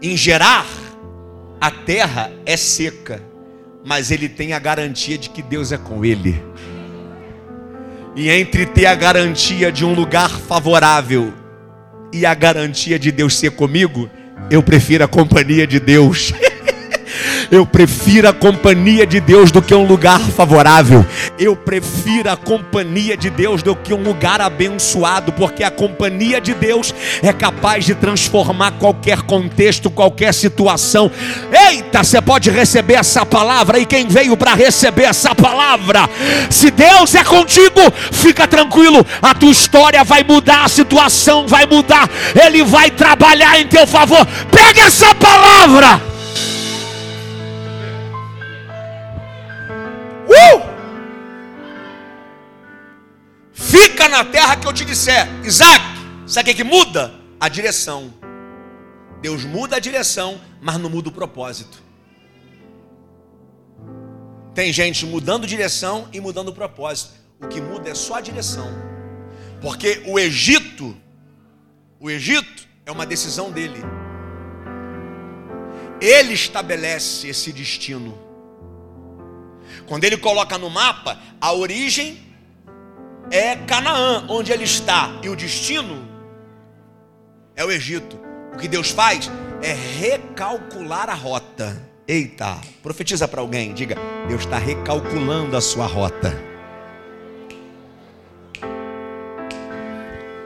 Em 0.00 0.16
Gerar, 0.16 0.66
a 1.60 1.70
terra 1.70 2.30
é 2.46 2.56
seca, 2.56 3.22
mas 3.84 4.10
ele 4.10 4.28
tem 4.28 4.52
a 4.52 4.58
garantia 4.58 5.18
de 5.18 5.30
que 5.30 5.42
Deus 5.42 5.72
é 5.72 5.78
com 5.78 6.04
ele. 6.04 6.40
E 8.14 8.30
entre 8.30 8.66
ter 8.66 8.86
a 8.86 8.94
garantia 8.94 9.70
de 9.70 9.84
um 9.84 9.94
lugar 9.94 10.30
favorável 10.30 11.32
e 12.12 12.26
a 12.26 12.34
garantia 12.34 12.98
de 12.98 13.12
Deus 13.12 13.36
ser 13.36 13.52
comigo, 13.52 14.10
eu 14.50 14.62
prefiro 14.62 15.04
a 15.04 15.08
companhia 15.08 15.66
de 15.66 15.78
Deus. 15.78 16.32
Eu 17.50 17.66
prefiro 17.66 18.28
a 18.28 18.32
companhia 18.32 19.06
de 19.06 19.20
Deus 19.20 19.50
do 19.50 19.62
que 19.62 19.74
um 19.74 19.86
lugar 19.86 20.20
favorável. 20.20 21.04
Eu 21.38 21.56
prefiro 21.56 22.30
a 22.30 22.36
companhia 22.36 23.16
de 23.16 23.30
Deus 23.30 23.62
do 23.62 23.74
que 23.74 23.94
um 23.94 24.02
lugar 24.02 24.40
abençoado, 24.40 25.32
porque 25.32 25.62
a 25.62 25.70
companhia 25.70 26.40
de 26.40 26.54
Deus 26.54 26.94
é 27.22 27.32
capaz 27.32 27.84
de 27.84 27.94
transformar 27.94 28.72
qualquer 28.72 29.22
contexto, 29.22 29.90
qualquer 29.90 30.32
situação. 30.34 31.10
Eita, 31.68 32.02
você 32.02 32.20
pode 32.20 32.50
receber 32.50 32.94
essa 32.94 33.24
palavra 33.24 33.78
e 33.78 33.86
quem 33.86 34.06
veio 34.08 34.36
para 34.36 34.54
receber 34.54 35.04
essa 35.04 35.34
palavra, 35.34 36.08
se 36.50 36.70
Deus 36.70 37.14
é 37.14 37.24
contigo, 37.24 37.80
fica 38.12 38.46
tranquilo, 38.46 39.04
a 39.22 39.34
tua 39.34 39.52
história 39.52 40.04
vai 40.04 40.22
mudar, 40.22 40.64
a 40.64 40.68
situação 40.68 41.46
vai 41.46 41.66
mudar, 41.66 42.08
Ele 42.34 42.62
vai 42.64 42.90
trabalhar 42.90 43.60
em 43.60 43.66
teu 43.66 43.86
favor. 43.86 44.26
Pega 44.50 44.82
essa 44.82 45.14
palavra. 45.14 46.17
Uh! 50.28 50.78
fica 53.98 54.08
na 54.08 54.24
terra 54.24 54.56
que 54.56 54.66
eu 54.66 54.72
te 54.72 54.84
disser. 54.84 55.26
Isaac, 55.44 55.84
sabe 56.26 56.50
o 56.50 56.54
que, 56.54 56.62
que 56.62 56.64
muda? 56.64 57.12
A 57.40 57.48
direção. 57.48 58.14
Deus 59.20 59.44
muda 59.44 59.76
a 59.76 59.80
direção, 59.80 60.40
mas 60.60 60.78
não 60.78 60.88
muda 60.88 61.08
o 61.08 61.12
propósito. 61.12 61.82
Tem 64.54 64.72
gente 64.72 65.04
mudando 65.04 65.46
direção 65.46 66.08
e 66.12 66.20
mudando 66.20 66.48
o 66.48 66.52
propósito. 66.52 67.14
O 67.40 67.48
que 67.48 67.60
muda 67.60 67.90
é 67.90 67.94
só 67.94 68.16
a 68.16 68.20
direção. 68.20 68.68
Porque 69.60 70.02
o 70.06 70.18
Egito, 70.18 70.96
o 71.98 72.08
Egito 72.08 72.68
é 72.86 72.92
uma 72.92 73.04
decisão 73.04 73.50
dele. 73.50 73.82
Ele 76.00 76.34
estabelece 76.34 77.26
esse 77.26 77.52
destino. 77.52 78.27
Quando 79.88 80.04
ele 80.04 80.18
coloca 80.18 80.58
no 80.58 80.68
mapa, 80.68 81.18
a 81.40 81.52
origem 81.52 82.18
é 83.30 83.56
Canaã, 83.56 84.26
onde 84.28 84.52
ele 84.52 84.64
está, 84.64 85.18
e 85.22 85.30
o 85.30 85.34
destino 85.34 86.06
é 87.56 87.64
o 87.64 87.72
Egito. 87.72 88.20
O 88.54 88.58
que 88.58 88.68
Deus 88.68 88.90
faz 88.90 89.30
é 89.62 89.72
recalcular 89.72 91.08
a 91.08 91.14
rota. 91.14 91.88
Eita, 92.06 92.58
profetiza 92.82 93.26
para 93.26 93.40
alguém, 93.40 93.72
diga: 93.72 93.96
Deus 94.28 94.42
está 94.42 94.58
recalculando 94.58 95.56
a 95.56 95.60
sua 95.60 95.86
rota. 95.86 96.36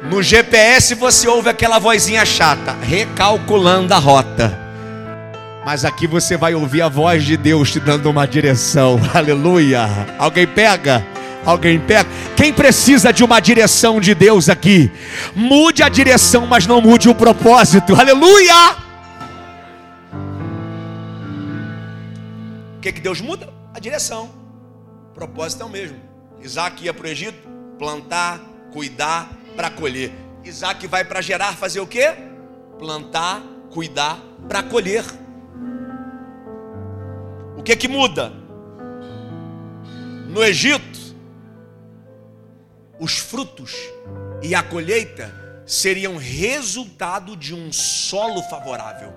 No 0.08 0.22
GPS 0.22 0.94
você 0.94 1.28
ouve 1.28 1.48
aquela 1.48 1.78
vozinha 1.78 2.24
chata, 2.24 2.72
recalculando 2.72 3.94
a 3.94 3.98
rota. 3.98 4.61
Mas 5.64 5.84
aqui 5.84 6.08
você 6.08 6.36
vai 6.36 6.54
ouvir 6.54 6.82
a 6.82 6.88
voz 6.88 7.24
de 7.24 7.36
Deus 7.36 7.70
te 7.70 7.78
dando 7.78 8.10
uma 8.10 8.26
direção. 8.26 9.00
Aleluia. 9.14 9.88
Alguém 10.18 10.46
pega? 10.46 11.06
Alguém 11.44 11.78
pega? 11.78 12.08
Quem 12.36 12.52
precisa 12.52 13.12
de 13.12 13.22
uma 13.22 13.38
direção 13.38 14.00
de 14.00 14.12
Deus 14.12 14.48
aqui? 14.48 14.90
Mude 15.34 15.82
a 15.82 15.88
direção, 15.88 16.46
mas 16.46 16.66
não 16.66 16.80
mude 16.80 17.08
o 17.08 17.14
propósito. 17.14 17.94
Aleluia! 17.94 18.76
O 22.76 22.80
que, 22.80 22.92
que 22.92 23.00
Deus 23.00 23.20
muda? 23.20 23.48
A 23.72 23.78
direção. 23.78 24.30
O 25.10 25.14
propósito 25.14 25.62
é 25.62 25.66
o 25.66 25.68
mesmo. 25.68 25.96
Isaac 26.40 26.84
ia 26.84 26.92
para 26.92 27.06
o 27.06 27.08
Egito 27.08 27.48
plantar, 27.78 28.40
cuidar, 28.72 29.30
para 29.56 29.70
colher. 29.70 30.12
Isaac 30.44 30.84
vai 30.88 31.04
para 31.04 31.20
Gerar 31.20 31.52
fazer 31.52 31.78
o 31.78 31.86
quê? 31.86 32.12
Plantar, 32.80 33.40
cuidar, 33.70 34.18
para 34.48 34.60
colher. 34.64 35.04
O 37.62 37.64
que 37.64 37.76
que 37.76 37.86
muda? 37.86 38.32
No 40.26 40.42
Egito, 40.42 40.98
os 42.98 43.18
frutos 43.18 43.76
e 44.42 44.52
a 44.52 44.64
colheita 44.64 45.32
seriam 45.64 46.16
resultado 46.16 47.36
de 47.36 47.54
um 47.54 47.72
solo 47.72 48.42
favorável, 48.42 49.14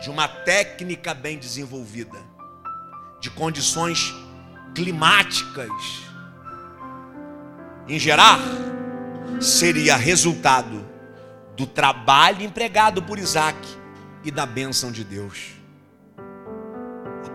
de 0.00 0.08
uma 0.08 0.26
técnica 0.26 1.12
bem 1.12 1.36
desenvolvida, 1.36 2.16
de 3.20 3.28
condições 3.28 4.14
climáticas. 4.74 5.68
Em 7.86 7.98
Gerar, 7.98 8.40
seria 9.38 9.96
resultado 9.96 10.82
do 11.54 11.66
trabalho 11.66 12.42
empregado 12.42 13.02
por 13.02 13.18
Isaac 13.18 13.58
e 14.24 14.30
da 14.30 14.46
bênção 14.46 14.90
de 14.90 15.04
Deus. 15.04 15.61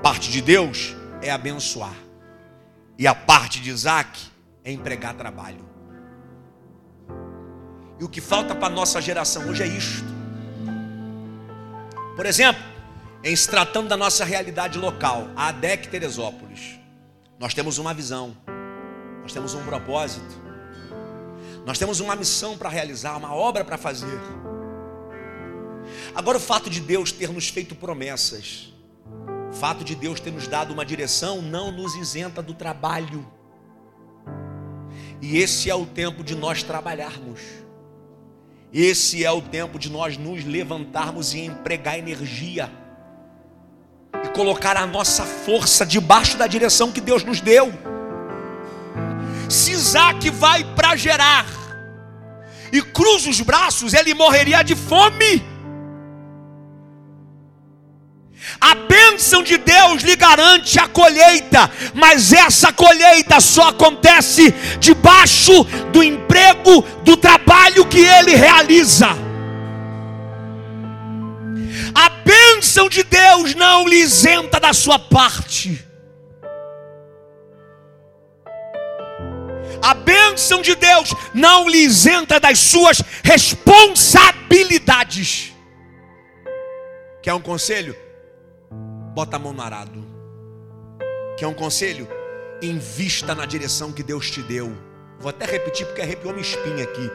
Parte 0.07 0.31
de 0.31 0.41
Deus 0.41 0.95
é 1.21 1.29
abençoar, 1.29 1.93
e 2.97 3.05
a 3.05 3.13
parte 3.13 3.59
de 3.59 3.69
Isaac 3.69 4.17
é 4.63 4.71
empregar 4.71 5.13
trabalho. 5.15 5.65
E 7.99 8.05
o 8.05 8.07
que 8.07 8.21
falta 8.21 8.55
para 8.55 8.67
a 8.67 8.69
nossa 8.69 9.01
geração 9.01 9.49
hoje 9.49 9.63
é 9.63 9.67
isto. 9.67 10.07
Por 12.15 12.25
exemplo, 12.25 12.63
em 13.21 13.35
se 13.35 13.49
tratando 13.49 13.89
da 13.89 13.97
nossa 13.97 14.23
realidade 14.23 14.79
local, 14.79 15.27
a 15.35 15.49
ADEC 15.49 15.89
Teresópolis, 15.89 16.79
nós 17.37 17.53
temos 17.53 17.77
uma 17.77 17.93
visão, 17.93 18.33
nós 19.23 19.33
temos 19.33 19.55
um 19.55 19.63
propósito, 19.65 20.41
nós 21.65 21.77
temos 21.77 21.99
uma 21.99 22.15
missão 22.15 22.57
para 22.57 22.69
realizar, 22.69 23.17
uma 23.17 23.35
obra 23.35 23.65
para 23.65 23.77
fazer. 23.77 24.21
Agora, 26.15 26.37
o 26.37 26.41
fato 26.41 26.69
de 26.69 26.79
Deus 26.79 27.11
ter 27.11 27.29
nos 27.29 27.49
feito 27.49 27.75
promessas, 27.75 28.76
fato 29.57 29.83
de 29.83 29.95
Deus 29.95 30.19
ter 30.19 30.31
nos 30.31 30.47
dado 30.47 30.71
uma 30.71 30.85
direção, 30.85 31.41
não 31.41 31.71
nos 31.71 31.95
isenta 31.95 32.41
do 32.41 32.53
trabalho. 32.53 33.25
E 35.21 35.37
esse 35.37 35.69
é 35.69 35.75
o 35.75 35.85
tempo 35.85 36.23
de 36.23 36.35
nós 36.35 36.61
trabalharmos. 36.61 37.41
Esse 38.71 39.25
é 39.25 39.31
o 39.31 39.41
tempo 39.41 39.79
de 39.79 39.89
nós 39.89 40.15
nos 40.15 40.45
levantarmos 40.45 41.33
e 41.33 41.39
empregar 41.39 41.97
energia. 41.97 42.71
E 44.23 44.27
colocar 44.29 44.77
a 44.77 44.85
nossa 44.85 45.23
força 45.23 45.85
debaixo 45.85 46.37
da 46.37 46.45
direção 46.45 46.91
que 46.91 47.01
Deus 47.01 47.23
nos 47.23 47.41
deu. 47.41 47.73
Se 49.49 49.71
Isaac 49.71 50.29
vai 50.29 50.63
para 50.75 50.95
gerar 50.95 51.45
e 52.71 52.81
cruza 52.81 53.29
os 53.29 53.41
braços, 53.41 53.93
ele 53.93 54.13
morreria 54.13 54.61
de 54.61 54.75
fome. 54.75 55.56
A 58.59 58.73
bênção 58.73 59.43
de 59.43 59.57
Deus 59.57 60.01
lhe 60.01 60.15
garante 60.15 60.79
a 60.79 60.87
colheita, 60.87 61.69
mas 61.93 62.33
essa 62.33 62.73
colheita 62.73 63.39
só 63.39 63.67
acontece 63.69 64.51
debaixo 64.79 65.63
do 65.91 66.01
emprego, 66.03 66.81
do 67.03 67.15
trabalho 67.15 67.85
que 67.85 67.99
ele 67.99 68.35
realiza. 68.35 69.09
A 71.93 72.09
bênção 72.09 72.89
de 72.89 73.03
Deus 73.03 73.53
não 73.55 73.87
lhe 73.87 73.97
isenta 73.97 74.59
da 74.59 74.73
sua 74.73 74.97
parte. 74.97 75.85
A 79.81 79.93
bênção 79.93 80.61
de 80.61 80.75
Deus 80.75 81.13
não 81.33 81.69
lhe 81.69 81.77
isenta 81.77 82.37
das 82.39 82.59
suas 82.59 83.01
responsabilidades. 83.23 85.53
Quer 87.21 87.33
um 87.33 87.41
conselho? 87.41 88.06
Bota 89.17 89.37
a 89.37 89.39
mão 89.39 89.51
no 89.51 89.63
arado. 89.63 90.05
Quer 91.39 91.47
um 91.47 91.53
conselho? 91.55 92.07
Invista 92.61 93.33
na 93.33 93.47
direção 93.47 93.91
que 93.91 94.03
Deus 94.03 94.29
te 94.29 94.43
deu. 94.43 94.71
Vou 95.19 95.31
até 95.31 95.43
repetir 95.43 95.87
porque 95.87 96.03
arrepiou 96.03 96.35
minha 96.35 96.45
espinha 96.45 96.83
aqui. 96.83 97.09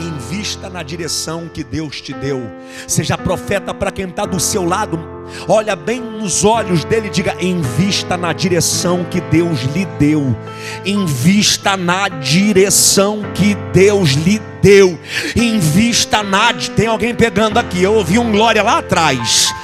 Invista 0.00 0.68
na 0.68 0.82
direção 0.82 1.48
que 1.48 1.62
Deus 1.62 2.00
te 2.00 2.12
deu. 2.12 2.42
Seja 2.88 3.16
profeta 3.16 3.72
para 3.72 3.92
quem 3.92 4.08
está 4.08 4.26
do 4.26 4.40
seu 4.40 4.64
lado. 4.64 4.98
Olha 5.46 5.76
bem 5.76 6.00
nos 6.00 6.42
olhos 6.44 6.84
dele 6.84 7.06
e 7.06 7.10
diga: 7.10 7.36
Invista 7.40 8.16
na 8.16 8.32
direção 8.32 9.04
que 9.04 9.20
Deus 9.20 9.60
lhe 9.72 9.84
deu. 10.00 10.36
Invista 10.84 11.76
na 11.76 12.08
direção 12.08 13.22
que 13.32 13.54
Deus 13.72 14.14
lhe 14.14 14.40
deu. 14.60 14.98
Invista 15.36 16.24
na. 16.24 16.52
Tem 16.54 16.88
alguém 16.88 17.14
pegando 17.14 17.56
aqui. 17.56 17.80
Eu 17.80 17.94
ouvi 17.94 18.18
um 18.18 18.32
glória 18.32 18.64
lá 18.64 18.78
atrás. 18.78 19.54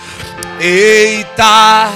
Eita! 0.65 1.91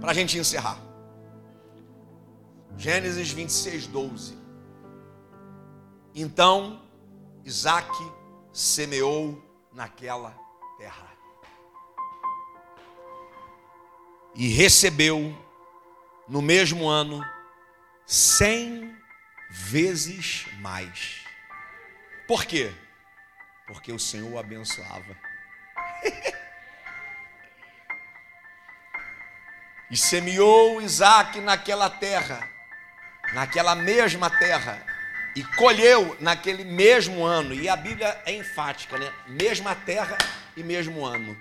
Para 0.00 0.12
a 0.12 0.14
gente 0.14 0.38
encerrar. 0.38 0.78
Gênesis 2.78 3.30
26, 3.32 3.86
12. 3.88 4.38
Então 6.14 6.80
Isaac 7.44 7.90
semeou 8.50 9.38
naquela 9.70 10.34
terra 10.78 11.06
e 14.34 14.48
recebeu 14.48 15.36
no 16.26 16.40
mesmo 16.40 16.88
ano 16.88 17.22
cem 18.06 18.96
vezes 19.50 20.46
mais. 20.62 21.19
Por 22.30 22.44
quê? 22.44 22.70
Porque 23.66 23.90
o 23.90 23.98
Senhor 23.98 24.30
o 24.30 24.38
abençoava. 24.38 25.16
e 29.90 29.96
semeou 29.96 30.80
Isaac 30.80 31.40
naquela 31.40 31.90
terra 31.90 32.48
naquela 33.34 33.74
mesma 33.74 34.30
terra 34.30 34.80
e 35.34 35.42
colheu 35.42 36.16
naquele 36.20 36.62
mesmo 36.62 37.24
ano. 37.24 37.52
E 37.52 37.68
a 37.68 37.74
Bíblia 37.74 38.22
é 38.24 38.32
enfática, 38.32 38.96
né? 38.96 39.12
Mesma 39.26 39.74
terra 39.74 40.16
e 40.56 40.62
mesmo 40.62 41.04
ano. 41.04 41.36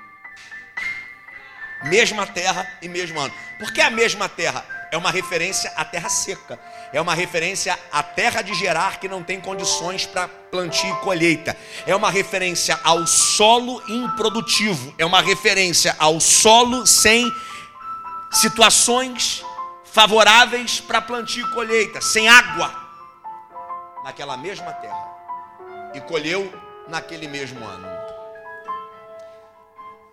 Mesma 1.83 2.25
terra 2.25 2.67
e 2.81 2.89
mesmo 2.89 3.19
ano. 3.19 3.33
Por 3.59 3.71
que 3.71 3.79
a 3.79 3.91
mesma 3.91 4.27
terra? 4.27 4.78
É 4.91 4.97
uma 4.97 5.11
referência 5.11 5.71
à 5.75 5.85
terra 5.85 6.09
seca. 6.09 6.59
É 6.91 6.99
uma 6.99 7.13
referência 7.13 7.77
à 7.91 8.01
terra 8.01 8.41
de 8.41 8.53
Gerar 8.53 8.99
que 8.99 9.07
não 9.07 9.23
tem 9.23 9.39
condições 9.39 10.05
para 10.05 10.27
plantio 10.27 10.89
e 10.89 10.99
colheita. 11.01 11.55
É 11.85 11.95
uma 11.95 12.09
referência 12.09 12.79
ao 12.83 13.05
solo 13.05 13.81
improdutivo. 13.87 14.93
É 14.97 15.05
uma 15.05 15.21
referência 15.21 15.95
ao 15.99 16.19
solo 16.19 16.87
sem 16.87 17.31
situações 18.31 19.43
favoráveis 19.91 20.79
para 20.79 21.01
plantio 21.01 21.45
e 21.45 21.51
colheita, 21.51 21.99
sem 21.99 22.29
água, 22.29 22.73
naquela 24.03 24.37
mesma 24.37 24.71
terra, 24.73 25.91
e 25.93 26.01
colheu 26.01 26.51
naquele 26.87 27.27
mesmo 27.27 27.65
ano. 27.65 27.87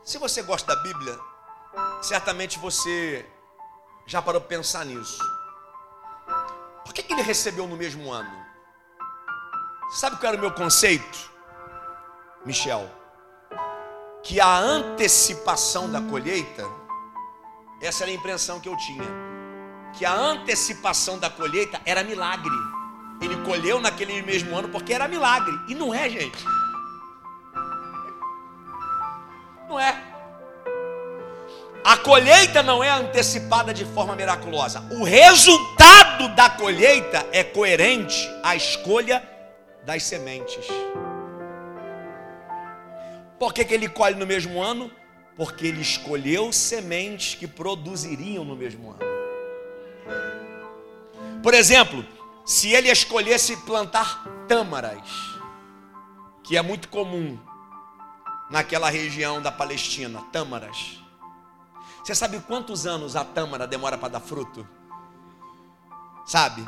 Se 0.03 0.19
você 0.19 0.43
gosta 0.43 0.75
da 0.75 0.83
Bíblia, 0.83 1.19
certamente 2.01 2.59
você 2.59 3.27
já 4.07 4.23
parou 4.23 4.41
para 4.41 4.49
pensar 4.49 4.85
nisso. 4.85 5.19
Por 6.85 6.95
que, 6.95 7.03
que 7.03 7.13
ele 7.13 7.23
recebeu 7.23 7.67
no 7.67 7.77
mesmo 7.77 8.13
ano? 8.13 8.47
Sabe 9.91 10.17
qual 10.17 10.33
era 10.33 10.37
o 10.37 10.41
meu 10.41 10.53
conceito, 10.53 11.31
Michel? 12.45 12.89
Que 14.23 14.41
a 14.41 14.59
antecipação 14.59 15.91
da 15.91 16.01
colheita, 16.01 16.65
essa 17.81 18.05
era 18.05 18.11
a 18.11 18.15
impressão 18.15 18.61
que 18.61 18.69
eu 18.69 18.77
tinha, 18.77 19.07
que 19.97 20.05
a 20.05 20.13
antecipação 20.13 21.19
da 21.19 21.29
colheita 21.29 21.81
era 21.85 22.05
milagre. 22.05 22.55
Ele 23.21 23.37
colheu 23.45 23.81
naquele 23.81 24.23
mesmo 24.23 24.57
ano 24.57 24.69
porque 24.69 24.93
era 24.93 25.09
milagre. 25.09 25.59
E 25.69 25.75
não 25.75 25.95
é, 25.95 26.09
gente. 26.09 26.45
Não 29.69 29.81
é. 29.81 30.06
A 31.87 31.97
colheita 31.97 32.65
não 32.65 32.83
é 32.83 32.91
antecipada 32.91 33.73
de 33.73 33.85
forma 33.85 34.17
miraculosa. 34.17 34.81
O 34.91 35.05
resultado 35.05 36.27
da 36.35 36.51
colheita 36.51 37.25
é 37.31 37.45
coerente 37.45 38.29
à 38.43 38.57
escolha 38.57 39.23
das 39.85 40.03
sementes. 40.03 40.67
Por 43.39 43.55
que, 43.55 43.65
que 43.65 43.73
ele 43.73 43.89
colhe 43.89 44.17
no 44.17 44.27
mesmo 44.27 44.61
ano? 44.61 44.91
Porque 45.37 45.69
ele 45.69 45.81
escolheu 45.81 46.53
sementes 46.53 47.37
que 47.37 47.47
produziriam 47.47 48.45
no 48.45 48.57
mesmo 48.57 48.91
ano. 48.91 49.07
Por 51.41 51.55
exemplo, 51.55 52.05
se 52.45 52.73
ele 52.73 52.91
escolhesse 52.91 53.57
plantar 53.59 54.25
tâmaras, 54.49 55.09
que 56.43 56.57
é 56.57 56.63
muito 56.63 56.89
comum 56.89 57.39
naquela 58.51 58.91
região 58.91 59.41
da 59.41 59.53
Palestina, 59.53 60.21
tâmaras. 60.33 61.06
Você 62.07 62.15
sabe 62.15 62.39
quantos 62.39 62.87
anos 62.87 63.17
a 63.17 63.25
tâmara 63.25 63.67
demora 63.67 63.99
para 63.99 64.11
dar 64.11 64.21
fruto? 64.21 64.65
Sabe? 66.25 66.65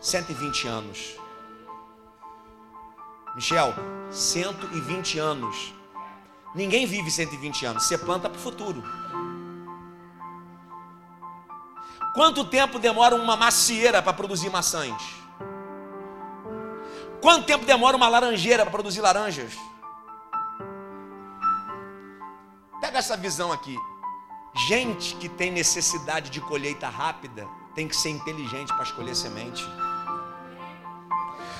120 0.00 0.66
anos. 0.66 1.14
Michel, 3.36 3.72
120 4.10 5.20
anos. 5.20 5.72
Ninguém 6.52 6.84
vive 6.84 7.12
120 7.12 7.64
anos, 7.64 7.84
você 7.84 7.96
planta 7.96 8.28
para 8.28 8.36
o 8.36 8.40
futuro. 8.40 8.82
Quanto 12.12 12.44
tempo 12.44 12.80
demora 12.80 13.14
uma 13.14 13.36
macieira 13.36 14.02
para 14.02 14.14
produzir 14.14 14.50
maçãs? 14.50 15.00
Quanto 17.22 17.46
tempo 17.46 17.64
demora 17.64 17.96
uma 17.96 18.08
laranjeira 18.08 18.64
para 18.64 18.72
produzir 18.72 19.00
laranjas? 19.00 19.52
Pega 22.80 22.98
essa 22.98 23.16
visão 23.16 23.52
aqui. 23.52 23.78
Gente 24.56 25.14
que 25.16 25.28
tem 25.28 25.50
necessidade 25.50 26.30
de 26.30 26.40
colheita 26.40 26.88
rápida 26.88 27.46
tem 27.74 27.86
que 27.86 27.94
ser 27.94 28.08
inteligente 28.08 28.68
para 28.68 28.84
escolher 28.84 29.14
semente. 29.14 29.62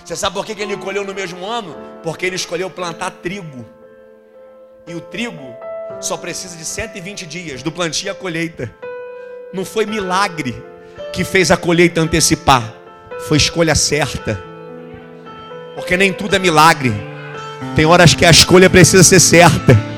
Você 0.03 0.17
sabe 0.17 0.35
por 0.35 0.47
que 0.47 0.53
ele 0.53 0.77
colheu 0.79 1.05
no 1.05 1.13
mesmo 1.13 1.45
ano? 1.45 1.77
Porque 2.03 2.25
ele 2.25 2.37
escolheu 2.37 2.71
plantar 2.71 3.11
trigo. 3.11 3.67
E 4.87 4.95
o 4.95 5.01
trigo 5.01 5.55
só 6.01 6.17
precisa 6.17 6.57
de 6.57 6.65
120 6.65 7.27
dias 7.27 7.63
do 7.63 7.71
plantio 7.71 8.11
à 8.11 8.15
colheita. 8.15 8.75
Não 9.53 9.65
foi 9.65 9.85
milagre 9.85 10.55
que 11.13 11.23
fez 11.23 11.51
a 11.51 11.57
colheita 11.57 12.01
antecipar, 12.01 12.73
foi 13.29 13.37
escolha 13.37 13.75
certa. 13.75 14.43
Porque 15.75 15.99
nem 15.99 16.15
tudo 16.15 16.35
é 16.35 16.39
milagre. 16.39 16.95
Tem 17.75 17.85
horas 17.85 18.15
que 18.15 18.25
a 18.25 18.31
escolha 18.31 18.71
precisa 18.71 19.03
ser 19.03 19.21
certa. 19.21 19.96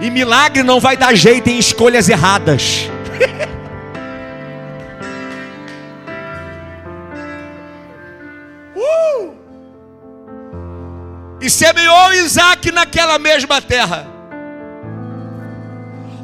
E 0.00 0.10
milagre 0.10 0.62
não 0.62 0.78
vai 0.78 0.96
dar 0.96 1.14
jeito 1.14 1.48
em 1.48 1.58
escolhas 1.58 2.08
erradas. 2.08 2.90
e 11.40 11.50
semeou 11.50 12.12
Isaac 12.12 12.72
naquela 12.72 13.18
mesma 13.18 13.62
terra. 13.62 14.06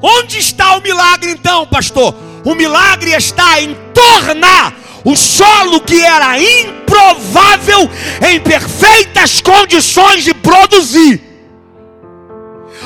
Onde 0.02 0.38
está 0.38 0.76
o 0.76 0.82
milagre 0.82 1.30
então, 1.30 1.64
pastor? 1.66 2.14
O 2.44 2.56
milagre 2.56 3.12
está 3.12 3.60
em 3.60 3.76
tornar 3.94 4.74
o 5.04 5.14
solo 5.14 5.80
que 5.80 6.00
era 6.00 6.38
improvável 6.40 7.88
em 8.28 8.40
perfeitas 8.40 9.40
condições 9.40 10.24
de 10.24 10.34
produzir. 10.34 11.31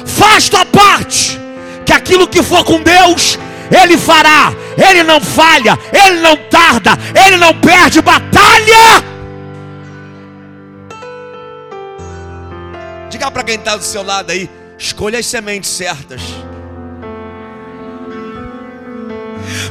Faz 0.06 0.48
tua 0.48 0.64
parte, 0.64 1.38
que 1.84 1.92
aquilo 1.92 2.28
que 2.28 2.42
for 2.42 2.64
com 2.64 2.80
Deus, 2.80 3.38
Ele 3.70 3.98
fará. 3.98 4.52
Ele 4.78 5.02
não 5.02 5.20
falha, 5.20 5.78
Ele 5.92 6.20
não 6.20 6.36
tarda, 6.36 6.92
Ele 7.14 7.36
não 7.36 7.58
perde 7.60 8.00
batalha. 8.00 9.02
Diga 13.10 13.30
para 13.30 13.42
quem 13.42 13.54
está 13.56 13.76
do 13.76 13.82
seu 13.82 14.02
lado 14.02 14.30
aí: 14.30 14.48
escolha 14.78 15.18
as 15.18 15.26
sementes 15.26 15.70
certas. 15.70 16.20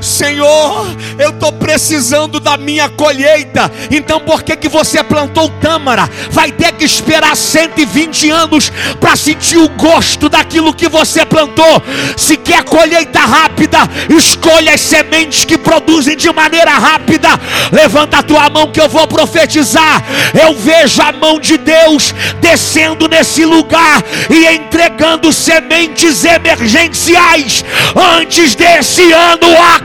Senhor, 0.02 0.88
eu 1.18 1.30
estou 1.30 1.52
precisando 1.52 2.40
da 2.40 2.58
minha 2.58 2.90
colheita. 2.90 3.72
Então 3.92 4.20
por 4.20 4.44
que, 4.44 4.56
que 4.56 4.70
você 4.70 5.04
plantou 5.04 5.50
tâmara? 5.50 6.10
Vai 6.32 6.52
ter 6.52 6.72
que 6.74 6.86
esperar 6.86 7.36
120 7.36 8.30
anos 8.30 8.72
para 9.00 9.16
sentir 9.16 9.58
o 9.58 9.70
gosto 9.70 10.30
daquilo 10.30 10.74
que 10.74 10.88
você 10.88 11.26
plantou. 11.26 11.82
Se 12.18 12.38
quer 12.38 12.64
colheita 12.64 13.20
rápida, 13.20 13.80
escolha 14.10 14.74
as 14.74 14.82
sementes 14.82 15.46
que 15.46 15.58
produzem 15.58 16.16
de 16.16 16.32
maneira 16.32 16.72
rápida. 16.72 17.30
Levanta 17.72 18.20
a 18.20 18.24
tua 18.24 18.50
mão 18.50 18.72
que 18.72 18.82
eu 18.82 18.90
vou 18.90 19.08
profetizar. 19.08 20.04
Eu 20.34 20.56
vejo 20.56 21.02
a 21.02 21.12
mão 21.12 21.40
de 21.40 21.58
Deus 21.58 22.14
descendo 22.42 23.08
nesse 23.08 23.46
lugar 23.46 24.04
e 24.30 24.56
entregando 24.56 25.32
sementes 25.32 26.24
emergenciais 26.24 27.64
antes 27.96 28.56
desse 28.56 29.12
ano 29.12 29.48
acabar, 29.76 29.85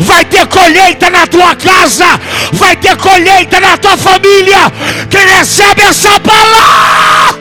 vai 0.00 0.24
ter 0.24 0.46
colheita 0.46 1.10
na 1.10 1.26
tua 1.26 1.54
casa, 1.56 2.20
vai 2.52 2.76
ter 2.76 2.96
colheita 2.96 3.60
na 3.60 3.76
tua 3.76 3.96
família. 3.96 4.72
Quem 5.10 5.26
recebe 5.26 5.82
essa 5.82 6.18
palavra? 6.20 7.37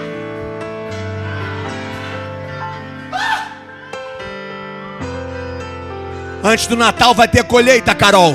Antes 6.47 6.65
do 6.65 6.77
Natal 6.77 7.13
vai 7.13 7.27
ter 7.27 7.43
colheita, 7.43 7.93
Carol. 7.93 8.33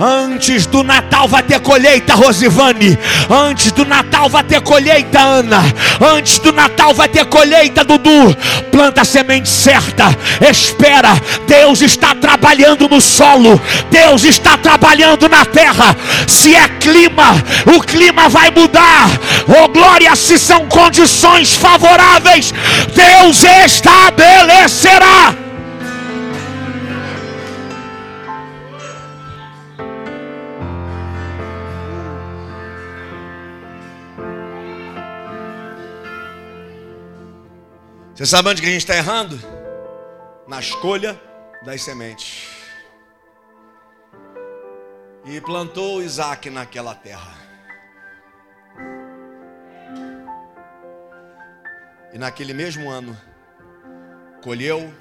Antes 0.00 0.64
do 0.64 0.82
Natal 0.82 1.28
vai 1.28 1.42
ter 1.42 1.60
colheita, 1.60 2.14
Rosivane. 2.14 2.98
Antes 3.28 3.70
do 3.70 3.84
Natal 3.84 4.30
vai 4.30 4.42
ter 4.42 4.62
colheita, 4.62 5.20
Ana. 5.20 5.62
Antes 6.00 6.38
do 6.38 6.54
Natal 6.54 6.94
vai 6.94 7.06
ter 7.06 7.26
colheita, 7.26 7.84
Dudu. 7.84 8.34
Planta 8.72 9.02
a 9.02 9.04
semente 9.04 9.50
certa. 9.50 10.06
Espera. 10.40 11.12
Deus 11.46 11.82
está 11.82 12.14
trabalhando 12.14 12.88
no 12.88 12.98
solo. 12.98 13.60
Deus 13.90 14.24
está 14.24 14.56
trabalhando 14.56 15.28
na 15.28 15.44
terra. 15.44 15.94
Se 16.26 16.54
é 16.54 16.66
clima, 16.66 17.34
o 17.76 17.82
clima 17.82 18.26
vai 18.30 18.50
mudar. 18.50 19.10
Oh 19.46 19.68
glória, 19.68 20.16
se 20.16 20.38
são 20.38 20.66
condições 20.66 21.52
favoráveis, 21.52 22.54
Deus 22.94 23.44
estabelecerá. 23.44 25.49
Você 38.20 38.26
sabe 38.26 38.50
onde 38.50 38.60
que 38.60 38.68
a 38.68 38.70
gente 38.70 38.82
está 38.82 38.94
errando? 38.94 39.40
Na 40.46 40.60
escolha 40.60 41.18
das 41.64 41.82
sementes. 41.82 42.48
E 45.24 45.40
plantou 45.40 46.02
Isaac 46.02 46.50
naquela 46.50 46.94
terra. 46.94 47.34
E 52.12 52.18
naquele 52.18 52.52
mesmo 52.52 52.90
ano, 52.90 53.16
colheu 54.42 54.92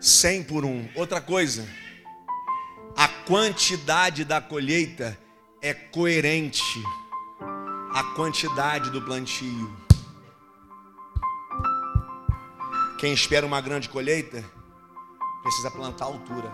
cem 0.00 0.42
por 0.42 0.64
um. 0.64 0.88
Outra 0.94 1.20
coisa, 1.20 1.68
a 2.96 3.06
quantidade 3.26 4.24
da 4.24 4.40
colheita 4.40 5.18
é 5.60 5.74
coerente 5.74 6.62
à 7.92 8.02
quantidade 8.16 8.88
do 8.88 9.02
plantio. 9.02 9.83
Quem 13.04 13.12
espera 13.12 13.44
uma 13.44 13.60
grande 13.60 13.86
colheita 13.86 14.42
precisa 15.42 15.70
plantar 15.70 16.06
altura. 16.06 16.50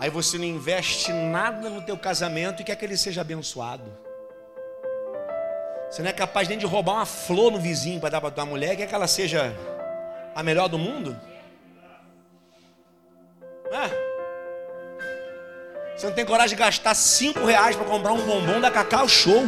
Aí 0.00 0.10
você 0.10 0.36
não 0.36 0.44
investe 0.44 1.12
nada 1.12 1.70
no 1.70 1.80
teu 1.82 1.96
casamento 1.96 2.60
e 2.60 2.64
quer 2.64 2.74
que 2.74 2.84
ele 2.84 2.96
seja 2.96 3.20
abençoado. 3.20 3.84
Você 5.88 6.02
não 6.02 6.10
é 6.10 6.12
capaz 6.12 6.48
nem 6.48 6.58
de 6.58 6.66
roubar 6.66 6.94
uma 6.94 7.06
flor 7.06 7.52
no 7.52 7.60
vizinho 7.60 8.00
para 8.00 8.08
dar 8.08 8.20
para 8.20 8.32
tua 8.32 8.44
mulher, 8.44 8.74
quer 8.76 8.88
que 8.88 8.94
ela 8.96 9.06
seja 9.06 9.54
a 10.34 10.42
melhor 10.42 10.68
do 10.68 10.76
mundo? 10.76 11.16
É. 13.70 13.86
Você 15.96 16.08
não 16.08 16.14
tem 16.16 16.26
coragem 16.26 16.56
de 16.56 16.64
gastar 16.64 16.96
cinco 16.96 17.44
reais 17.44 17.76
para 17.76 17.86
comprar 17.86 18.12
um 18.12 18.26
bombom 18.26 18.60
da 18.60 18.72
Cacau 18.72 19.08
Show. 19.08 19.44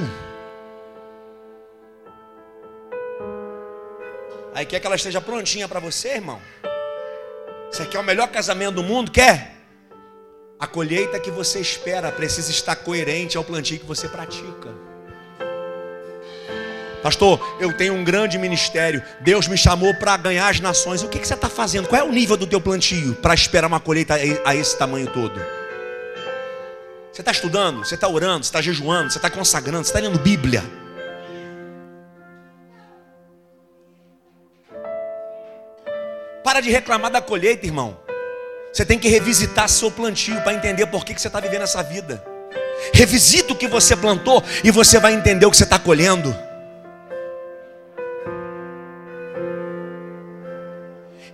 Aí 4.60 4.66
quer 4.66 4.78
que 4.78 4.86
ela 4.86 4.96
esteja 4.96 5.22
prontinha 5.22 5.66
para 5.66 5.80
você, 5.80 6.16
irmão? 6.16 6.38
Você 7.72 7.86
quer 7.86 7.98
o 7.98 8.02
melhor 8.02 8.28
casamento 8.28 8.74
do 8.74 8.82
mundo? 8.82 9.10
Quer? 9.10 9.54
A 10.58 10.66
colheita 10.66 11.18
que 11.18 11.30
você 11.30 11.60
espera 11.60 12.12
precisa 12.12 12.50
estar 12.50 12.76
coerente 12.76 13.38
ao 13.38 13.42
plantio 13.42 13.78
que 13.78 13.86
você 13.86 14.06
pratica. 14.06 14.68
Pastor, 17.02 17.40
eu 17.58 17.72
tenho 17.72 17.94
um 17.94 18.04
grande 18.04 18.36
ministério. 18.36 19.02
Deus 19.22 19.48
me 19.48 19.56
chamou 19.56 19.94
para 19.94 20.14
ganhar 20.18 20.50
as 20.50 20.60
nações. 20.60 21.02
O 21.02 21.08
que, 21.08 21.18
que 21.18 21.26
você 21.26 21.32
está 21.32 21.48
fazendo? 21.48 21.88
Qual 21.88 21.98
é 21.98 22.04
o 22.04 22.12
nível 22.12 22.36
do 22.36 22.46
teu 22.46 22.60
plantio 22.60 23.14
para 23.14 23.32
esperar 23.32 23.66
uma 23.66 23.80
colheita 23.80 24.16
a 24.44 24.54
esse 24.54 24.76
tamanho 24.76 25.06
todo? 25.06 25.40
Você 27.10 27.22
está 27.22 27.32
estudando? 27.32 27.78
Você 27.78 27.94
está 27.94 28.08
orando? 28.08 28.44
Você 28.44 28.50
está 28.50 28.60
jejuando? 28.60 29.10
Você 29.10 29.16
está 29.16 29.30
consagrando? 29.30 29.84
Você 29.86 29.90
está 29.90 30.00
lendo 30.06 30.18
Bíblia? 30.18 30.62
Para 36.60 36.66
de 36.66 36.72
reclamar 36.72 37.10
da 37.10 37.22
colheita, 37.22 37.64
irmão. 37.64 37.98
Você 38.70 38.84
tem 38.84 38.98
que 38.98 39.08
revisitar 39.08 39.66
seu 39.66 39.90
plantio 39.90 40.38
para 40.42 40.52
entender 40.52 40.86
por 40.88 41.06
que, 41.06 41.14
que 41.14 41.20
você 41.20 41.28
está 41.28 41.40
vivendo 41.40 41.62
essa 41.62 41.82
vida. 41.82 42.22
Revisita 42.92 43.54
o 43.54 43.56
que 43.56 43.66
você 43.66 43.96
plantou 43.96 44.44
e 44.62 44.70
você 44.70 44.98
vai 45.00 45.14
entender 45.14 45.46
o 45.46 45.50
que 45.50 45.56
você 45.56 45.64
está 45.64 45.78
colhendo. 45.78 46.36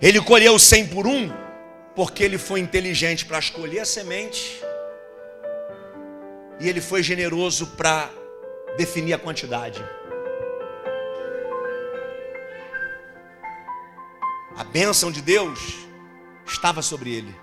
Ele 0.01 0.21
colheu 0.21 0.57
100 0.57 0.87
por 0.87 1.05
um, 1.05 1.29
porque 1.93 2.23
ele 2.23 2.37
foi 2.37 2.61
inteligente 2.61 3.25
para 3.25 3.37
escolher 3.37 3.81
a 3.81 3.85
semente, 3.85 4.61
e 6.57 6.69
ele 6.69 6.79
foi 6.79 7.03
generoso 7.03 7.67
para 7.75 8.09
definir 8.77 9.11
a 9.11 9.17
quantidade. 9.17 9.83
A 14.57 14.63
bênção 14.63 15.11
de 15.11 15.21
Deus 15.21 15.75
estava 16.43 16.81
sobre 16.81 17.13
ele, 17.13 17.35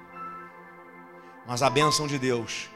mas 1.47 1.63
a 1.63 1.71
bênção 1.71 2.09
de 2.09 2.19
Deus 2.19 2.69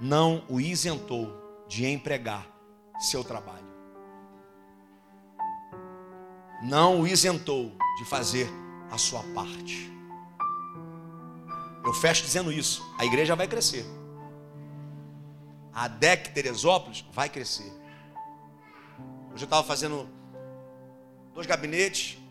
não 0.00 0.44
o 0.48 0.60
isentou 0.60 1.64
de 1.68 1.86
empregar 1.86 2.44
seu 2.98 3.22
trabalho, 3.22 3.68
não 6.64 7.02
o 7.02 7.06
isentou 7.06 7.70
de 7.96 8.04
fazer 8.04 8.48
a 8.90 8.98
sua 8.98 9.22
parte. 9.32 9.88
Eu 11.84 11.92
fecho 11.92 12.24
dizendo 12.24 12.50
isso. 12.50 12.84
A 12.98 13.04
igreja 13.04 13.36
vai 13.36 13.46
crescer. 13.46 13.86
A 15.72 15.86
DEC 15.86 16.34
Teresópolis 16.34 17.04
vai 17.12 17.28
crescer. 17.28 17.72
Hoje 19.32 19.44
eu 19.44 19.44
estava 19.44 19.62
fazendo 19.62 20.08
dois 21.32 21.46
gabinetes 21.46 22.23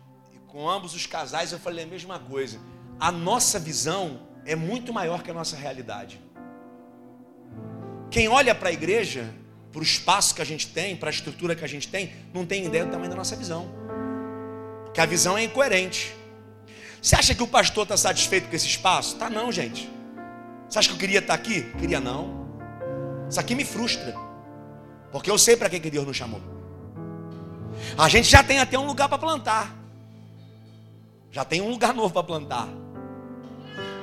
com 0.54 0.70
ambos 0.70 0.94
os 0.94 1.04
casais 1.04 1.50
eu 1.50 1.58
falei 1.58 1.84
a 1.84 1.86
mesma 1.88 2.16
coisa. 2.16 2.60
A 3.00 3.10
nossa 3.10 3.58
visão 3.58 4.20
é 4.46 4.54
muito 4.54 4.92
maior 4.92 5.20
que 5.20 5.32
a 5.32 5.34
nossa 5.34 5.56
realidade. 5.56 6.20
Quem 8.08 8.28
olha 8.28 8.54
para 8.54 8.68
a 8.68 8.72
igreja, 8.72 9.34
para 9.72 9.80
o 9.80 9.82
espaço 9.82 10.32
que 10.32 10.40
a 10.40 10.44
gente 10.44 10.68
tem, 10.68 10.94
para 10.94 11.08
a 11.08 11.10
estrutura 11.10 11.56
que 11.56 11.64
a 11.64 11.66
gente 11.66 11.88
tem, 11.88 12.12
não 12.32 12.46
tem 12.46 12.64
ideia 12.64 12.84
do 12.84 12.92
tamanho 12.92 13.10
da 13.10 13.16
nossa 13.16 13.34
visão. 13.34 13.68
Porque 14.84 15.00
a 15.00 15.06
visão 15.06 15.36
é 15.36 15.42
incoerente. 15.42 16.14
Você 17.02 17.16
acha 17.16 17.34
que 17.34 17.42
o 17.42 17.48
pastor 17.48 17.82
está 17.82 17.96
satisfeito 17.96 18.48
com 18.48 18.54
esse 18.54 18.68
espaço? 18.68 19.16
Tá 19.16 19.28
não, 19.28 19.50
gente. 19.50 19.90
Você 20.68 20.78
acha 20.78 20.88
que 20.88 20.94
eu 20.94 21.00
queria 21.00 21.18
estar 21.18 21.34
aqui? 21.34 21.62
Queria 21.80 21.98
não. 21.98 22.46
Isso 23.28 23.40
aqui 23.40 23.56
me 23.56 23.64
frustra. 23.64 24.14
Porque 25.10 25.28
eu 25.28 25.36
sei 25.36 25.56
para 25.56 25.68
que 25.68 25.80
Deus 25.90 26.06
nos 26.06 26.16
chamou. 26.16 26.40
A 27.98 28.08
gente 28.08 28.28
já 28.28 28.44
tem 28.44 28.60
até 28.60 28.78
um 28.78 28.86
lugar 28.86 29.08
para 29.08 29.18
plantar. 29.18 29.83
Já 31.34 31.44
tem 31.44 31.60
um 31.60 31.68
lugar 31.68 31.92
novo 31.92 32.14
para 32.14 32.22
plantar. 32.22 32.68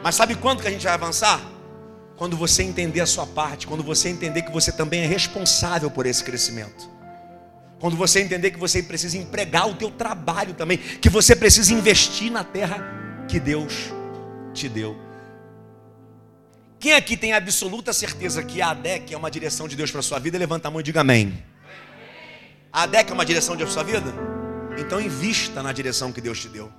Mas 0.03 0.15
sabe 0.15 0.35
quando 0.35 0.61
que 0.61 0.67
a 0.67 0.71
gente 0.71 0.83
vai 0.83 0.93
avançar? 0.93 1.39
Quando 2.17 2.35
você 2.35 2.61
entender 2.61 2.99
a 2.99 3.05
sua 3.05 3.25
parte, 3.25 3.65
quando 3.65 3.81
você 3.81 4.09
entender 4.09 4.41
que 4.41 4.51
você 4.51 4.69
também 4.69 4.99
é 4.99 5.05
responsável 5.05 5.89
por 5.89 6.05
esse 6.05 6.21
crescimento. 6.25 6.89
Quando 7.79 7.95
você 7.95 8.19
entender 8.19 8.51
que 8.51 8.59
você 8.59 8.83
precisa 8.83 9.17
empregar 9.17 9.69
o 9.69 9.75
teu 9.75 9.89
trabalho 9.89 10.53
também, 10.53 10.77
que 10.77 11.09
você 11.09 11.33
precisa 11.33 11.73
investir 11.73 12.29
na 12.29 12.43
terra 12.43 13.25
que 13.29 13.39
Deus 13.39 13.73
te 14.53 14.67
deu. 14.67 14.97
Quem 16.81 16.91
aqui 16.91 17.15
tem 17.15 17.31
absoluta 17.31 17.93
certeza 17.93 18.43
que 18.43 18.61
a 18.61 18.71
ADEC 18.71 19.13
é 19.13 19.17
uma 19.17 19.31
direção 19.31 19.69
de 19.69 19.77
Deus 19.77 19.89
para 19.89 20.01
a 20.01 20.03
sua 20.03 20.19
vida, 20.19 20.37
levanta 20.37 20.67
a 20.67 20.71
mão 20.71 20.81
e 20.81 20.83
diga 20.83 20.99
amém. 20.99 21.41
A 22.73 22.83
ADEC 22.83 23.09
é 23.09 23.13
uma 23.13 23.25
direção 23.25 23.55
de 23.55 23.63
Deus 23.63 23.73
para 23.73 23.83
a 23.83 23.85
sua 23.85 23.99
vida? 23.99 24.13
Então 24.77 24.99
invista 24.99 25.63
na 25.63 25.71
direção 25.71 26.11
que 26.11 26.19
Deus 26.19 26.37
te 26.37 26.49
deu. 26.49 26.69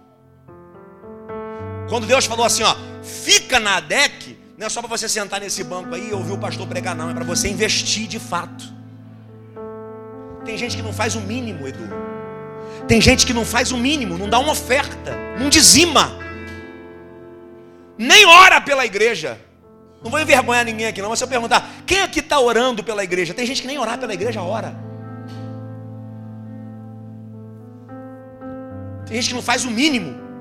Quando 1.88 2.07
Deus 2.07 2.25
falou 2.25 2.45
assim, 2.45 2.62
ó, 2.62 2.75
fica 3.03 3.61
na 3.61 3.77
ADEC, 3.77 4.38
não 4.57 4.66
é 4.66 4.71
só 4.71 4.81
para 4.81 4.88
você 4.88 5.09
sentar 5.09 5.40
nesse 5.40 5.62
banco 5.64 5.95
aí 5.95 6.11
e 6.11 6.12
ouvir 6.12 6.33
o 6.33 6.38
pastor 6.38 6.66
pregar, 6.66 6.95
não, 6.95 7.11
é 7.11 7.14
para 7.14 7.25
você 7.25 7.49
investir 7.49 8.07
de 8.07 8.18
fato. 8.18 8.64
Tem 10.45 10.57
gente 10.57 10.77
que 10.77 10.83
não 10.83 10.92
faz 10.92 11.14
o 11.14 11.21
mínimo, 11.21 11.66
Edu. 11.66 11.88
Tem 12.88 13.01
gente 13.01 13.25
que 13.27 13.33
não 13.33 13.45
faz 13.45 13.71
o 13.73 13.77
mínimo, 13.77 14.18
não 14.18 14.29
dá 14.29 14.38
uma 14.38 14.53
oferta, 14.53 15.16
não 15.38 15.49
dizima, 15.49 16.12
nem 17.97 18.27
ora 18.27 18.61
pela 18.61 18.85
igreja. 18.85 19.38
Não 20.03 20.11
vou 20.11 20.21
envergonhar 20.21 20.64
ninguém 20.64 20.87
aqui, 20.87 21.01
não. 21.01 21.11
Mas 21.11 21.18
se 21.21 21.25
eu 21.25 21.29
perguntar, 21.29 21.71
quem 21.87 22.01
aqui 22.01 22.18
está 22.18 22.40
orando 22.40 22.83
pela 22.83 23.05
igreja? 23.05 23.33
Tem 23.33 23.47
gente 23.47 23.61
que 23.61 23.68
nem 23.68 23.79
orar 23.79 23.99
pela 23.99 24.12
igreja 24.12 24.42
ora. 24.42 24.75
Tem 29.07 29.16
gente 29.16 29.29
que 29.29 29.35
não 29.35 29.42
faz 29.42 29.64
o 29.64 29.71
mínimo. 29.71 30.32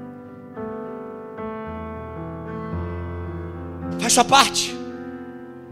Sua 4.11 4.23
parte. 4.23 4.81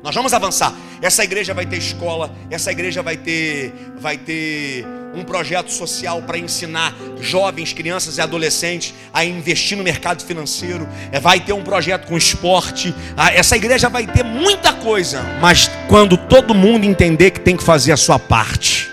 Nós 0.01 0.15
vamos 0.15 0.33
avançar. 0.33 0.73
Essa 1.01 1.23
igreja 1.23 1.53
vai 1.53 1.65
ter 1.65 1.77
escola, 1.77 2.33
essa 2.49 2.71
igreja 2.71 3.01
vai 3.01 3.17
ter, 3.17 3.73
vai 3.99 4.17
ter 4.17 4.85
um 5.13 5.23
projeto 5.23 5.71
social 5.71 6.21
para 6.21 6.37
ensinar 6.37 6.95
jovens, 7.19 7.73
crianças 7.73 8.17
e 8.17 8.21
adolescentes 8.21 8.93
a 9.13 9.25
investir 9.25 9.77
no 9.77 9.83
mercado 9.83 10.23
financeiro. 10.23 10.87
É, 11.11 11.19
vai 11.19 11.39
ter 11.39 11.53
um 11.53 11.63
projeto 11.63 12.07
com 12.07 12.17
esporte. 12.17 12.93
Ah, 13.17 13.31
essa 13.31 13.55
igreja 13.55 13.89
vai 13.89 14.07
ter 14.07 14.23
muita 14.23 14.73
coisa, 14.73 15.21
mas 15.41 15.69
quando 15.87 16.15
todo 16.15 16.53
mundo 16.53 16.85
entender 16.85 17.31
que 17.31 17.39
tem 17.39 17.57
que 17.57 17.63
fazer 17.63 17.91
a 17.91 17.97
sua 17.97 18.19
parte. 18.19 18.89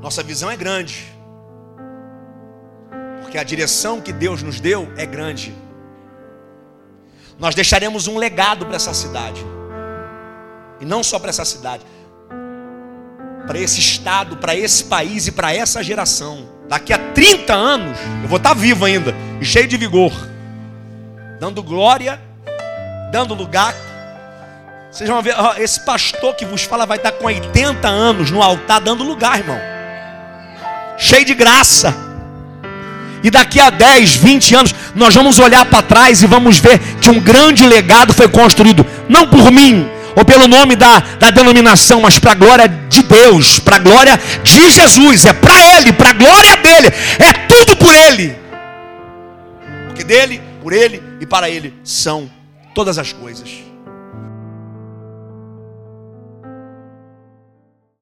Nossa 0.00 0.22
visão 0.22 0.50
é 0.50 0.56
grande 0.56 1.15
porque 3.26 3.38
a 3.38 3.42
direção 3.42 4.00
que 4.00 4.12
Deus 4.12 4.40
nos 4.40 4.60
deu 4.60 4.88
é 4.96 5.04
grande. 5.04 5.52
Nós 7.40 7.56
deixaremos 7.56 8.06
um 8.06 8.16
legado 8.16 8.64
para 8.64 8.76
essa 8.76 8.94
cidade, 8.94 9.44
e 10.80 10.84
não 10.84 11.02
só 11.02 11.18
para 11.18 11.30
essa 11.30 11.44
cidade, 11.44 11.84
para 13.44 13.58
esse 13.58 13.80
estado, 13.80 14.36
para 14.36 14.54
esse 14.54 14.84
país 14.84 15.26
e 15.26 15.32
para 15.32 15.52
essa 15.52 15.82
geração. 15.82 16.48
Daqui 16.68 16.92
a 16.92 16.98
30 16.98 17.52
anos, 17.52 17.98
eu 18.22 18.28
vou 18.28 18.36
estar 18.36 18.54
vivo 18.54 18.84
ainda, 18.84 19.12
e 19.40 19.44
cheio 19.44 19.66
de 19.66 19.76
vigor, 19.76 20.12
dando 21.40 21.64
glória, 21.64 22.20
dando 23.10 23.34
lugar. 23.34 23.74
Vocês 24.88 25.10
vão 25.10 25.20
ver, 25.20 25.34
esse 25.58 25.80
pastor 25.80 26.32
que 26.36 26.44
vos 26.44 26.62
fala 26.62 26.86
vai 26.86 26.96
estar 26.96 27.10
com 27.10 27.26
80 27.26 27.88
anos 27.88 28.30
no 28.30 28.40
altar, 28.40 28.80
dando 28.80 29.02
lugar, 29.02 29.40
irmão, 29.40 29.58
cheio 30.96 31.24
de 31.24 31.34
graça. 31.34 32.05
E 33.26 33.30
daqui 33.30 33.58
a 33.58 33.70
10, 33.70 34.14
20 34.18 34.54
anos, 34.54 34.74
nós 34.94 35.12
vamos 35.12 35.40
olhar 35.40 35.64
para 35.64 35.82
trás 35.82 36.22
e 36.22 36.26
vamos 36.28 36.60
ver 36.60 36.78
que 37.00 37.10
um 37.10 37.18
grande 37.18 37.66
legado 37.66 38.14
foi 38.14 38.28
construído, 38.28 38.86
não 39.08 39.26
por 39.26 39.50
mim, 39.50 39.84
ou 40.14 40.24
pelo 40.24 40.46
nome 40.46 40.76
da, 40.76 41.00
da 41.18 41.30
denominação, 41.30 42.00
mas 42.00 42.20
para 42.20 42.30
a 42.30 42.34
glória 42.36 42.68
de 42.68 43.02
Deus, 43.02 43.58
para 43.58 43.76
a 43.76 43.78
glória 43.80 44.20
de 44.44 44.70
Jesus, 44.70 45.26
é 45.26 45.32
para 45.32 45.60
Ele, 45.60 45.92
para 45.92 46.10
a 46.10 46.12
glória 46.12 46.56
dele, 46.58 46.86
é 47.18 47.32
tudo 47.48 47.76
por 47.76 47.92
Ele. 47.92 48.36
Porque 49.88 50.04
dele, 50.04 50.40
por 50.62 50.72
Ele 50.72 51.02
e 51.20 51.26
para 51.26 51.50
Ele 51.50 51.74
são 51.82 52.30
todas 52.76 52.96
as 52.96 53.12
coisas. 53.12 53.65